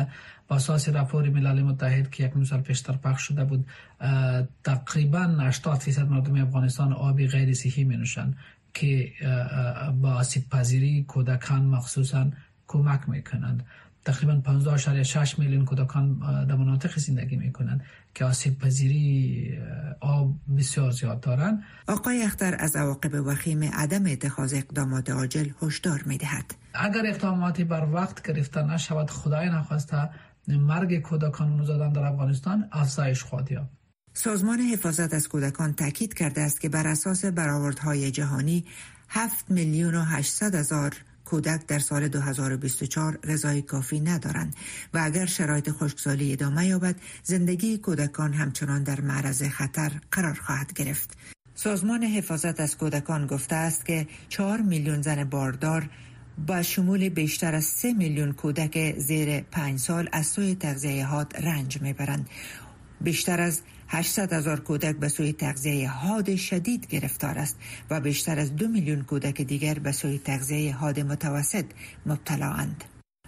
با 0.47 0.55
اساس 0.55 0.89
راپور 0.89 1.29
ملل 1.29 1.61
متحد 1.61 2.11
که 2.11 2.23
یک 2.23 2.43
سال 2.43 2.61
پیشتر 2.61 2.93
پخش 2.93 3.21
شده 3.21 3.45
بود 3.45 3.65
تقریبا 4.63 5.37
80 5.39 5.85
درصد 5.85 6.09
مردم 6.09 6.41
افغانستان 6.41 6.93
آبی 6.93 7.27
غیر 7.27 7.53
صحی 7.53 7.83
می 7.83 7.97
نوشند 7.97 8.37
که 8.73 9.11
با 10.01 10.13
آسیب 10.13 10.49
پذیری 10.49 11.03
کودکان 11.03 11.65
مخصوصا 11.65 12.31
کمک 12.67 13.09
می 13.09 13.23
کنند 13.23 13.63
تقریبا 14.05 14.41
15.6 15.03 15.39
میلیون 15.39 15.65
کودکان 15.65 16.19
در 16.45 16.55
مناطق 16.55 16.99
زندگی 16.99 17.35
می 17.35 17.51
کنند 17.51 17.83
که 18.15 18.25
آسیب 18.25 18.59
پذیری 18.59 19.59
آب 20.01 20.35
بسیار 20.57 20.91
زیاد 20.91 21.19
دارند 21.19 21.63
آقای 21.87 22.23
اختر 22.23 22.55
از 22.59 22.75
عواقب 22.75 23.27
وخیم 23.27 23.63
عدم 23.63 24.05
اتخاذ 24.05 24.53
اقدامات 24.53 25.09
عاجل 25.09 25.49
هشدار 25.61 26.03
می 26.05 26.17
دهد 26.17 26.55
اگر 26.73 27.01
اقداماتی 27.05 27.63
بر 27.63 27.87
وقت 27.93 28.27
گرفته 28.27 28.61
نشود 28.61 29.11
خدای 29.11 29.49
نخواسته 29.49 30.09
مرگ 30.47 31.01
کودکان 31.01 31.51
و 31.51 31.57
نوزادان 31.57 31.93
در 31.93 32.03
افغانستان 32.03 32.69
افزایش 32.71 33.23
خواهد 33.23 33.51
یافت. 33.51 33.69
سازمان 34.13 34.59
حفاظت 34.59 35.13
از 35.13 35.29
کودکان 35.29 35.73
تاکید 35.73 36.13
کرده 36.13 36.41
است 36.41 36.61
که 36.61 36.69
بر 36.69 36.87
اساس 36.87 37.25
برآوردهای 37.25 38.11
جهانی 38.11 38.65
7 39.09 39.51
میلیون 39.51 39.95
و 39.95 40.03
800 40.03 40.55
هزار 40.55 40.93
کودک 41.25 41.67
در 41.67 41.79
سال 41.79 42.07
2024 42.07 43.17
غذای 43.17 43.61
کافی 43.61 43.99
ندارند 43.99 44.55
و 44.93 44.99
اگر 45.03 45.25
شرایط 45.25 45.71
خشکسالی 45.71 46.33
ادامه 46.33 46.67
یابد 46.67 46.95
زندگی 47.23 47.77
کودکان 47.77 48.33
همچنان 48.33 48.83
در 48.83 49.01
معرض 49.01 49.43
خطر 49.43 49.91
قرار 50.11 50.33
خواهد 50.33 50.73
گرفت. 50.73 51.17
سازمان 51.55 52.03
حفاظت 52.03 52.59
از 52.59 52.77
کودکان 52.77 53.27
گفته 53.27 53.55
است 53.55 53.85
که 53.85 54.07
4 54.29 54.61
میلیون 54.61 55.01
زن 55.01 55.23
باردار 55.23 55.89
با 56.47 56.61
شمول 56.61 57.09
بیشتر 57.09 57.55
از 57.55 57.63
3 57.63 57.93
میلیون 57.93 58.31
کودک 58.31 58.99
زیر 58.99 59.41
5 59.41 59.79
سال 59.79 60.09
از 60.11 60.27
سوی 60.27 60.55
تغذیه 60.55 61.05
حاد 61.05 61.37
رنج 61.37 61.81
می‌برند. 61.81 62.29
بیشتر 63.01 63.41
از 63.41 63.61
800 63.95 64.33
هزار 64.33 64.59
کودک 64.59 64.95
به 64.95 65.07
سوی 65.07 65.33
تغذیه 65.33 65.89
حاد 65.89 66.35
شدید 66.35 66.87
گرفتار 66.87 67.37
است 67.37 67.57
و 67.89 67.99
بیشتر 67.99 68.39
از 68.39 68.55
دو 68.55 68.67
میلیون 68.67 69.01
کودک 69.01 69.41
دیگر 69.41 69.73
به 69.73 69.91
سوی 69.91 70.17
تغذیه 70.17 70.75
حاد 70.75 70.99
متوسط 70.99 71.65
مبتلا 72.05 72.51
اند. 72.51 72.83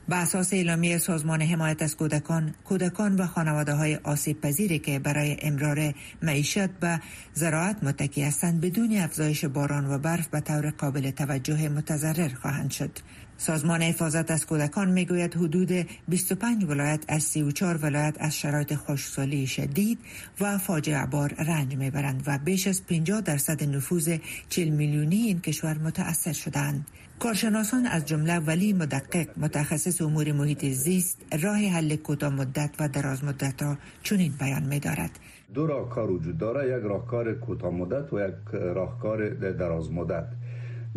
به 0.10 0.16
اساس 0.16 0.54
اعلامیه 0.54 0.98
سازمان 0.98 1.42
حمایت 1.42 1.82
از 1.82 1.98
کودکان، 1.98 2.56
کودکان 2.66 3.16
و 3.16 3.28
خانواده 3.28 3.74
های 3.74 3.96
آسیب 3.96 4.42
پذیری 4.42 4.80
که 4.80 5.00
برای 5.00 5.38
امرار 5.42 5.94
معیشت 6.22 6.70
به 6.70 7.00
زراعت 7.34 7.84
متکی 7.84 8.22
هستند 8.22 8.62
بدون 8.62 8.98
افزایش 8.98 9.46
باران 9.46 9.94
و 9.94 9.98
برف 9.98 10.28
به 10.28 10.40
طور 10.40 10.70
قابل 10.70 11.12
توجه 11.12 11.70
متضرر 11.70 12.30
خواهند 12.42 12.72
شد. 12.72 12.92
سازمان 13.38 13.82
حفاظت 13.82 14.32
از 14.32 14.46
کودکان 14.46 14.90
می‌گوید 14.90 15.36
حدود 15.36 15.72
25 16.08 16.64
ولایت 16.64 17.04
از 17.08 17.24
34 17.24 17.78
ولایت 17.78 18.16
از 18.20 18.38
شرایط 18.38 18.76
خشکسالی 18.76 19.48
شدید 19.48 20.00
و 20.42 20.58
فاجعه 20.58 21.06
بار 21.06 21.34
رنج 21.34 21.76
می‌برند 21.76 22.24
و 22.28 22.40
بیش 22.46 22.68
از 22.68 22.86
50 22.88 23.22
درصد 23.22 23.64
نفوذ 23.64 24.18
40 24.50 24.70
میلیونی 24.70 25.16
این 25.16 25.42
کشور 25.42 25.78
متاثر 25.78 26.34
شدند. 26.34 26.86
کارشناسان 27.20 27.86
از 27.86 28.06
جمله 28.06 28.40
ولی 28.40 28.74
مدقق 28.74 29.28
متخصص 29.38 30.02
امور 30.02 30.32
محیط 30.32 30.66
زیست 30.66 31.26
راه 31.42 31.58
حل 31.58 31.96
کوتاه 31.96 32.34
مدت 32.34 32.70
و 32.80 32.90
دراز 32.90 33.24
مدت 33.24 33.64
را 33.64 33.78
چنین 34.04 34.34
بیان 34.40 34.64
می 34.64 34.80
دارد. 34.80 35.20
دو 35.54 35.68
راهکار 35.68 36.12
وجود 36.12 36.38
داره 36.38 36.78
یک 36.78 36.84
راهکار 36.84 37.34
کوتاه 37.34 37.74
مدت 37.74 38.14
و 38.14 38.20
یک 38.20 38.36
راهکار 38.54 39.30
دراز 39.30 39.92
مدت 39.92 40.26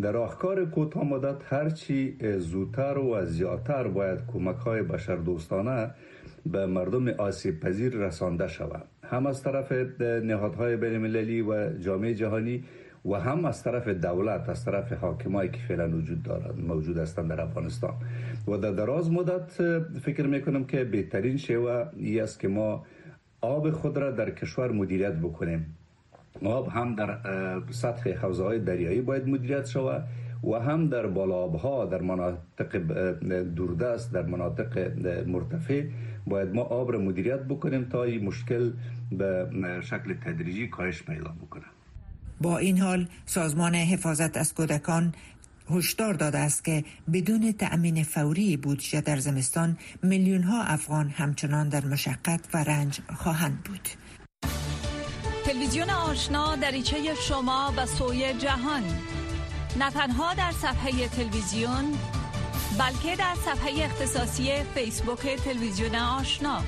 در 0.01 0.11
راهکار 0.11 0.65
کوتاه 0.65 1.03
مدت 1.03 1.53
هرچی 1.53 2.17
زودتر 2.37 2.97
و 2.97 3.25
زیادتر 3.25 3.87
باید 3.87 4.19
کمک 4.33 4.55
های 4.55 4.81
بشر 4.81 5.15
دوستانه 5.15 5.91
به 6.45 6.65
مردم 6.65 7.07
آسیب 7.07 7.59
پذیر 7.59 7.93
رسانده 7.93 8.47
شود. 8.47 8.83
هم 9.03 9.25
از 9.25 9.43
طرف 9.43 9.71
نهادهای 10.01 10.75
بین 10.75 10.93
المللی 10.93 11.41
و 11.41 11.77
جامعه 11.77 12.13
جهانی 12.13 12.63
و 13.05 13.15
هم 13.15 13.45
از 13.45 13.63
طرف 13.63 13.87
دولت 13.87 14.49
از 14.49 14.65
طرف 14.65 14.93
حاکمایی 14.93 15.49
که 15.49 15.59
فعلا 15.67 15.89
وجود 15.89 16.23
دارد 16.23 16.59
موجود 16.59 16.97
هستند 16.97 17.29
در 17.29 17.41
افغانستان. 17.41 17.93
و 18.47 18.57
در 18.57 18.71
دراز 18.71 19.11
مدت 19.11 19.51
فکر 19.99 20.27
می‌کنم 20.27 20.63
که 20.63 20.83
بهترین 20.83 21.37
شیوه 21.37 21.85
ای 21.97 22.19
است 22.19 22.39
که 22.39 22.47
ما 22.47 22.85
آب 23.41 23.71
خود 23.71 23.97
را 23.97 24.11
در 24.11 24.29
کشور 24.29 24.71
مدیریت 24.71 25.13
بکنیم. 25.13 25.77
آب 26.45 26.67
هم 26.67 26.95
در 26.95 27.17
سطح 27.71 28.13
حوزه 28.13 28.43
های 28.43 28.59
دریایی 28.59 29.01
باید 29.01 29.27
مدیریت 29.27 29.65
شود 29.65 30.03
و 30.43 30.53
هم 30.59 30.87
در 30.87 31.07
بالابها 31.07 31.85
در 31.85 32.01
مناطق 32.01 32.77
دوردست 33.55 34.13
در 34.13 34.21
مناطق 34.21 34.77
مرتفع 35.27 35.83
باید 36.27 36.53
ما 36.55 36.61
آب 36.61 36.91
را 36.91 36.99
مدیریت 36.99 37.39
بکنیم 37.39 37.85
تا 37.85 38.03
این 38.03 38.25
مشکل 38.25 38.71
به 39.11 39.47
شکل 39.81 40.13
تدریجی 40.13 40.67
کاهش 40.67 41.03
پیدا 41.03 41.35
بکنه 41.41 41.65
با 42.41 42.57
این 42.57 42.77
حال 42.77 43.07
سازمان 43.25 43.75
حفاظت 43.75 44.37
از 44.37 44.53
کودکان 44.53 45.13
هشدار 45.69 46.13
داده 46.13 46.37
است 46.37 46.65
که 46.65 46.83
بدون 47.13 47.51
تأمین 47.51 48.03
فوری 48.03 48.57
بودجه 48.57 49.01
در 49.01 49.17
زمستان 49.17 49.77
میلیون 50.03 50.43
ها 50.43 50.63
افغان 50.63 51.09
همچنان 51.09 51.69
در 51.69 51.85
مشقت 51.85 52.39
و 52.53 52.63
رنج 52.63 52.99
خواهند 53.15 53.63
بود. 53.63 53.89
تلویزیون 55.51 55.89
آشنا 55.89 56.55
دریچه 56.55 57.15
شما 57.15 57.73
و 57.77 57.85
سوی 57.85 58.33
جهان. 58.33 58.83
نه 59.79 59.91
تنها 59.91 60.33
در 60.33 60.51
صفحه 60.51 61.07
تلویزیون 61.07 61.97
بلکه 62.77 63.15
در 63.15 63.35
صفحه 63.45 63.85
اختصاصی 63.85 64.63
فیسبوک 64.75 65.27
تلویزیون 65.27 65.95
آشنا. 65.95 66.61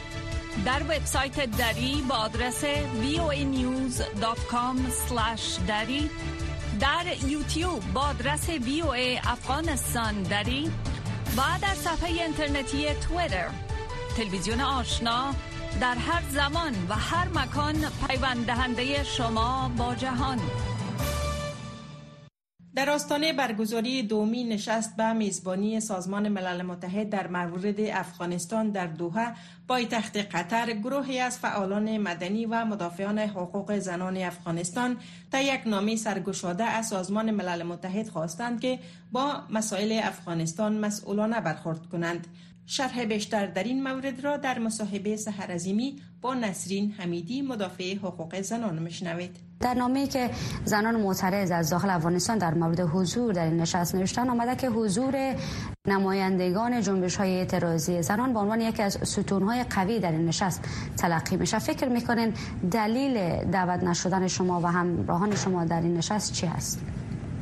در 0.66 0.84
وبسایت 0.84 1.46
دری 1.46 2.06
با 2.10 2.16
آدرس 2.16 2.64
voanews.com 3.04 4.78
دری. 5.68 6.10
در 6.80 7.06
یوتیوب 7.28 7.94
با 7.94 8.02
آدرس 8.02 8.50
VOA 8.50 9.28
افغانستان 9.28 10.24
دری. 10.24 10.72
و 11.38 11.42
در 11.62 11.76
صفحه 11.76 12.10
اینترنتی 12.10 12.94
تویتر. 12.94 13.50
تلویزیون 14.18 14.62
آشنا 14.62 15.34
در 15.82 15.96
هر 15.96 16.22
زمان 16.30 16.74
و 16.90 16.94
هر 16.94 17.28
مکان 17.28 17.76
پیوند 18.08 18.46
دهنده 18.46 19.04
شما 19.04 19.72
با 19.78 19.96
جهان. 19.96 20.40
در 22.76 22.90
آستانه 22.90 23.34
برگزاری 23.34 24.04
دومی 24.04 24.44
نشست 24.44 24.98
به 24.98 25.14
میزبانی 25.14 25.80
سازمان 25.80 26.30
ملل 26.30 26.62
متحد 26.62 27.10
در 27.10 27.28
مورد 27.28 27.80
افغانستان 27.80 28.70
در 28.70 28.88
دوحه 28.88 29.34
پایتخت 29.68 30.18
قطر 30.18 30.74
گروهی 30.74 31.20
از 31.20 31.38
فعالان 31.38 31.98
مدنی 31.98 32.46
و 32.46 32.66
مدافعان 32.66 33.20
حقوق 33.20 33.80
زنان 33.80 34.18
افغانستان 34.18 34.98
تا 35.32 35.40
یک 35.40 35.62
نامه 35.66 35.96
سرگشاده 35.96 36.64
از 36.64 36.88
سازمان 36.88 37.32
ملل 37.32 37.64
متحد 37.64 38.10
خواستند 38.10 38.62
که 38.62 38.80
با 39.12 39.34
مسائل 39.50 40.02
افغانستان 40.04 40.80
مسئولانه 40.80 41.42
برخورد 41.42 41.90
کنند. 41.90 42.28
شرح 42.66 43.06
بیشتر 43.06 43.46
در 43.46 43.64
این 43.64 43.84
مورد 43.84 44.24
را 44.24 44.38
در 44.38 44.60
مصاحبه 44.60 45.18
سهرزیمی 45.18 46.02
با 46.22 46.34
نسرین 46.34 46.92
حمیدی 46.92 47.42
مدافع 47.42 47.96
حقوق 47.96 48.42
زنان 48.42 48.84
مشنوید 48.84 49.36
در 49.60 49.74
نامه 49.74 50.08
که 50.08 50.30
زنان 50.66 51.02
معترض 51.02 51.52
از 51.52 51.70
داخل 51.70 51.90
افغانستان 51.90 52.38
در 52.38 52.54
مورد 52.54 52.80
حضور 52.80 53.34
در 53.34 53.46
این 53.46 53.58
نشست 53.58 53.96
نوشتن 53.96 54.30
آمده 54.30 54.56
که 54.56 54.70
حضور 54.70 55.36
نمایندگان 55.88 56.82
جنبش 56.82 57.16
های 57.16 57.38
اعتراضی 57.38 58.02
زنان 58.02 58.34
به 58.34 58.40
عنوان 58.40 58.62
یکی 58.62 58.82
از 58.82 58.98
ستون 59.04 59.44
های 59.44 59.64
قوی 59.64 60.00
در 60.00 60.12
این 60.12 60.26
نشست 60.26 60.64
تلقی 60.98 61.38
میشه. 61.38 61.60
فکر 61.60 61.90
می‌کنین 61.90 62.34
دلیل 62.72 63.44
دعوت 63.52 63.84
نشدن 63.84 64.28
شما 64.28 64.62
و 64.62 64.68
همراهان 64.68 65.36
شما 65.36 65.66
در 65.66 65.82
این 65.82 65.98
نشست 65.98 66.34
چی 66.34 66.48
هست؟ 66.48 66.82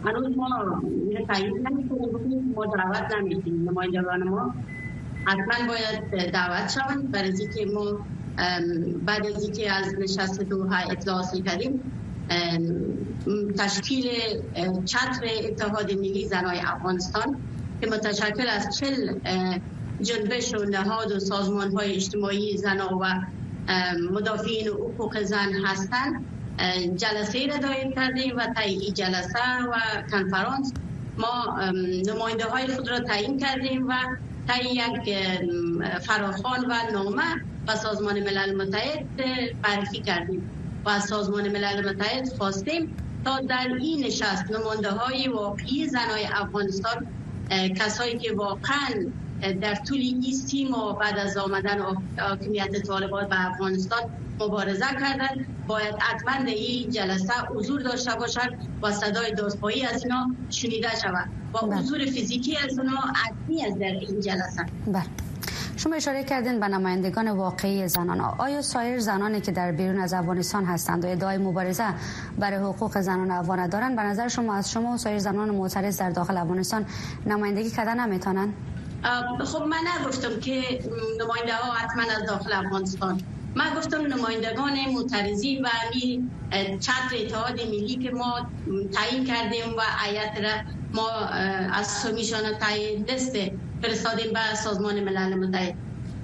هنوز 0.05 0.38
ما 0.38 0.47
تایید 1.27 1.53
نمی‌کنیم. 1.53 2.53
ما 2.55 2.65
دعوت 2.65 3.15
نمی‌کنیم. 3.15 3.69
نمایندگان 3.69 4.23
ما 4.23 4.53
حتما 5.25 5.67
باید 5.67 6.31
دعوت 6.31 6.71
شوند. 6.71 7.12
برای 7.12 7.31
که 7.31 7.65
ما 7.65 8.05
بعد 9.05 9.25
از 9.25 9.43
اینکه 9.43 9.71
از 9.71 9.95
نشست 9.99 10.41
دوها 10.41 10.75
اطلاع 10.75 11.23
کردیم 11.45 11.91
تشکیل 13.57 14.10
چتر 14.86 15.25
اتحاد 15.43 15.93
ملی 15.93 16.27
زنای 16.27 16.60
افغانستان 16.60 17.36
که 17.81 17.88
متشکل 17.88 18.47
از 18.47 18.77
چل 18.77 19.19
جنبش 20.01 20.53
و 20.53 20.65
نهاد 20.65 21.12
و 21.12 21.19
سازمان 21.19 21.71
های 21.71 21.95
اجتماعی 21.95 22.57
زنا 22.57 22.99
و 23.01 23.05
مدافعین 24.12 24.67
حقوق 24.67 25.23
زن 25.23 25.53
هستند. 25.65 26.25
جلسه 26.95 27.47
را 27.47 27.57
دایر 27.57 27.91
کردیم 27.91 28.38
و 28.38 28.47
طی 28.55 28.91
جلسه 28.91 29.39
و 29.71 30.01
کنفرانس. 30.12 30.73
ما 31.17 31.60
نماینده 32.07 32.45
های 32.45 32.67
خود 32.67 32.89
را 32.89 32.99
تعیین 32.99 33.39
کردیم 33.39 33.88
و 33.88 33.93
طی 34.47 34.69
یک 34.69 35.17
فراخان 36.01 36.65
و 36.65 36.73
نامه 36.93 37.23
و 37.67 37.75
سازمان 37.75 38.19
ملل 38.19 38.56
متحد 38.56 39.06
معرفی 39.63 40.01
کردیم. 40.01 40.49
و 40.86 40.89
از 40.89 41.04
سازمان 41.04 41.47
ملل 41.47 41.89
متحد 41.89 42.30
خواستیم 42.38 42.95
تا 43.25 43.39
در 43.39 43.67
این 43.80 44.06
نشست 44.06 44.51
نمانده 44.51 44.91
های 44.91 45.27
واقعی 45.27 45.88
زنای 45.88 46.25
افغانستان 46.34 47.08
کسایی 47.49 48.17
که 48.17 48.34
واقعا 48.34 48.89
در 49.62 49.75
طول 49.75 49.97
این 49.97 50.21
سی 50.21 50.65
ماه 50.65 50.99
بعد 50.99 51.17
از 51.17 51.38
آمدن 51.38 51.80
حاکمیت 52.19 52.82
طالبان 52.88 53.27
به 53.27 53.47
افغانستان 53.51 54.01
مبارزه 54.39 54.86
کردن 54.86 55.45
باید 55.67 55.95
حتما 56.00 56.45
این 56.45 56.89
جلسه 56.89 57.34
حضور 57.56 57.82
داشته 57.82 58.15
باشند 58.15 58.67
و 58.82 58.91
صدای 58.91 59.32
دادپایی 59.34 59.86
از 59.86 60.04
اینا 60.04 60.32
شنیده 60.50 60.89
شود. 61.02 61.30
و 61.54 61.67
بله. 61.67 61.76
حضور 61.76 62.00
فیزیکی 62.06 62.58
از 62.58 62.80
اینا 62.80 63.00
عدمی 63.26 63.65
از 63.65 63.80
در 63.80 63.86
این 63.86 64.19
جلسه. 64.19 64.65
بله. 64.88 65.04
شما 65.78 65.95
اشاره 65.95 66.24
کردین 66.24 66.60
به 66.60 66.67
نمایندگان 66.67 67.30
واقعی 67.30 67.88
زنان. 67.88 68.21
آیا 68.21 68.62
سایر 68.62 69.00
زنانی 69.00 69.41
که 69.41 69.52
در 69.52 69.71
بیرون 69.71 70.00
از 70.00 70.13
افغانستان 70.13 70.65
هستند 70.65 71.06
و 71.06 71.08
ادعای 71.08 71.38
مبارزه 71.38 71.86
برای 72.39 72.60
حقوق 72.60 73.02
زنان 73.02 73.32
افغان 73.32 73.67
دارند 73.67 73.95
به 73.95 74.02
نظر 74.02 74.28
شما 74.28 74.56
از 74.56 74.71
شما 74.71 74.93
و 74.93 74.97
سایر 74.97 75.19
زنان 75.19 75.50
معترض 75.50 75.97
در 75.97 76.10
داخل 76.10 76.38
افغانستان 76.38 76.86
نمایندگی 77.26 77.69
کردن 77.69 78.00
نمی‌تونن؟ 78.00 78.54
خب 79.45 79.63
من 79.63 79.78
نگفتم 80.00 80.39
که 80.39 80.62
نماینده 81.21 81.56
ها 81.56 81.74
حتما 81.74 82.04
از 82.04 82.30
داخل 82.30 82.54
افغانستان. 82.54 83.21
من 83.55 83.73
گفتم 83.77 84.01
نمایندگان 84.01 84.73
معترضین 84.93 85.65
و 85.65 85.67
همین 85.67 86.31
چتر 86.79 87.15
اتحاد 87.19 87.61
ملی 87.61 87.95
که 87.95 88.11
ما 88.11 88.39
تعیین 88.93 89.25
کردیم 89.25 89.73
و 89.77 89.81
عیت 90.05 90.37
را 90.43 90.73
ما 90.93 91.09
از 91.73 91.87
سمیشان 91.87 92.53
تعیین 92.59 93.03
دست 93.03 93.37
فرستادیم 93.81 94.33
به 94.33 94.55
سازمان 94.55 94.99
ملل 94.99 95.35
متحد. 95.35 95.75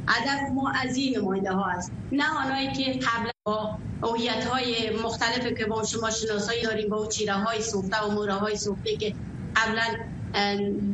هدف 0.07 0.39
ما 0.53 0.71
از 0.83 0.97
این 0.97 1.17
نماینده 1.17 1.51
ها 1.51 1.65
است. 1.65 1.91
نه 2.11 2.23
آنهایی 2.45 2.71
که 2.71 2.99
قبل 2.99 3.29
با 3.43 3.77
اوهیت 4.03 4.45
های 4.45 4.89
مختلف 5.03 5.47
که 5.57 5.65
با 5.65 5.83
شما 5.83 6.09
شناسایی 6.09 6.63
داریم 6.63 6.89
با 6.89 7.07
چیره 7.07 7.33
های 7.33 7.61
سوخته 7.61 8.03
و 8.03 8.11
موره 8.11 8.33
های 8.33 8.57
سوخته 8.57 8.97
که 8.97 9.13
قبلا 9.55 9.83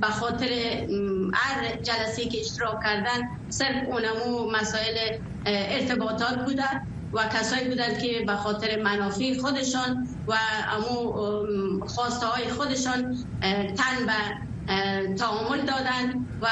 به 0.02 0.08
خاطر 0.08 0.50
هر 1.34 1.76
جلسه 1.82 2.26
که 2.26 2.40
اشتراک 2.40 2.84
کردن 2.84 3.30
صرف 3.50 3.88
اونمو 3.88 4.52
مسائل 4.52 5.18
ارتباطات 5.46 6.46
بوده 6.46 6.64
و 7.14 7.28
کسایی 7.34 7.70
بودند 7.70 7.98
که 8.00 8.24
به 8.28 8.36
خاطر 8.36 8.82
منافع 8.82 9.38
خودشان 9.42 10.08
و 10.28 10.34
امو 10.72 11.86
خواسته 11.86 12.26
های 12.26 12.48
خودشان 12.50 13.18
تن 13.78 14.06
به 14.06 15.16
تعامل 15.16 15.62
دادن 15.62 16.14
و 16.42 16.48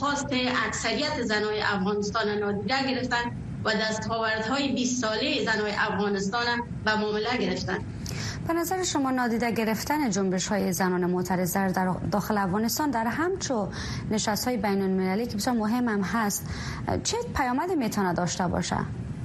خواست 0.00 0.26
اکثریت 0.66 1.22
زنای 1.22 1.60
افغانستان 1.60 2.28
نادیده 2.28 2.90
گرفتن 2.90 3.30
و 3.64 3.74
دستاوردهای 3.74 4.72
20 4.72 5.00
ساله 5.00 5.44
زنای 5.44 5.72
افغانستان 5.72 6.44
به 6.84 6.94
معامله 6.96 7.36
گرفتن 7.40 7.78
به 8.52 8.56
نظر 8.56 8.82
شما 8.82 9.10
نادیده 9.10 9.50
گرفتن 9.50 10.10
جنبش 10.10 10.46
های 10.46 10.72
زنان 10.72 11.04
معترض 11.10 11.52
در 11.56 11.94
داخل 12.12 12.38
افغانستان 12.38 12.90
در 12.90 13.06
همچو 13.06 13.68
نشست 14.10 14.48
های 14.48 14.56
بین 14.56 14.82
المللی 14.82 15.26
که 15.26 15.36
بسیار 15.36 15.56
مهم 15.56 15.88
هم 15.88 16.00
هست 16.02 16.46
چه 17.04 17.16
پیامدی 17.36 17.74
می‌تونه 17.74 18.14
داشته 18.14 18.48
باشه؟ 18.48 18.76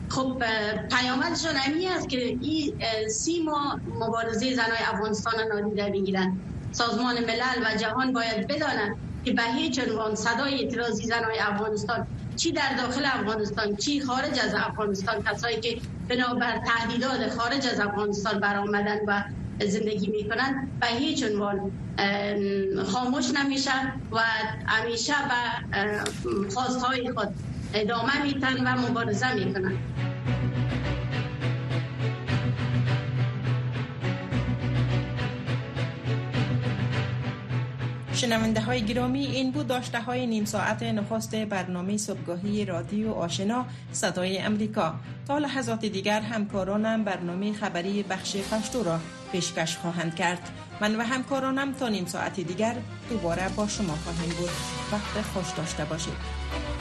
خب 0.09 0.43
پیامدشون 0.89 1.55
همی 1.55 1.87
است 1.87 2.09
که 2.09 2.17
این 2.17 2.73
سی 3.09 3.43
ماه 3.43 3.79
مبارزه 3.99 4.55
زنای 4.55 4.77
افغانستان 4.93 5.33
نادیده 5.53 5.89
بگیرن 5.89 6.37
سازمان 6.71 7.15
ملل 7.19 7.65
و 7.65 7.77
جهان 7.77 8.13
باید 8.13 8.47
بدانند 8.47 8.95
که 9.25 9.33
به 9.33 9.43
هیچ 9.43 9.79
عنوان 9.79 10.15
صدای 10.15 10.63
اعتراضی 10.63 11.03
زنای 11.03 11.39
افغانستان 11.39 12.07
چی 12.35 12.51
در 12.51 12.75
داخل 12.77 13.05
افغانستان 13.05 13.75
چی 13.75 14.01
خارج 14.01 14.39
از 14.43 14.53
افغانستان 14.53 15.23
کسایی 15.23 15.59
که 15.59 15.77
بنابر 16.09 16.61
تهدیدات 16.65 17.29
خارج 17.37 17.67
از 17.67 17.79
افغانستان 17.79 18.39
برآمدن 18.39 18.97
و 19.07 19.23
زندگی 19.65 20.07
می‌کنن 20.07 20.67
به 20.81 20.87
هیچ 20.87 21.23
عنوان 21.23 21.71
خاموش 22.85 23.31
نمیشه 23.31 23.71
و 24.11 24.19
همیشه 24.65 25.13
به 25.29 26.49
خواستهای 26.49 27.11
خود 27.11 27.27
ادامه 27.73 28.23
میتن 28.23 28.67
و 28.67 28.81
مبارزه 28.81 29.33
می‌کنن. 29.33 29.77
شنونده 38.15 38.61
های 38.61 38.81
گرامی 38.81 39.25
این 39.25 39.51
بود 39.51 39.67
داشته 39.67 40.01
های 40.01 40.27
نیم 40.27 40.45
ساعت 40.45 40.83
نخست 40.83 41.35
برنامه 41.35 41.97
صبحگاهی 41.97 42.65
رادیو 42.65 43.11
آشنا 43.11 43.65
صدای 43.91 44.37
امریکا. 44.37 44.95
تا 45.27 45.37
لحظات 45.37 45.85
دیگر 45.85 46.21
همکارانم 46.21 47.03
برنامه 47.03 47.53
خبری 47.53 48.03
بخش 48.03 48.37
پشتو 48.37 48.83
را 48.83 48.99
پیشکش 49.31 49.77
خواهند 49.77 50.15
کرد. 50.15 50.49
من 50.81 50.95
و 50.95 51.01
همکارانم 51.03 51.73
تا 51.73 51.89
نیم 51.89 52.05
ساعت 52.05 52.39
دیگر 52.39 52.75
دوباره 53.09 53.49
با 53.49 53.67
شما 53.67 53.95
خواهیم 53.95 54.29
بود. 54.37 54.49
وقت 54.91 55.25
خوش 55.25 55.51
داشته 55.57 55.85
باشید. 55.85 56.74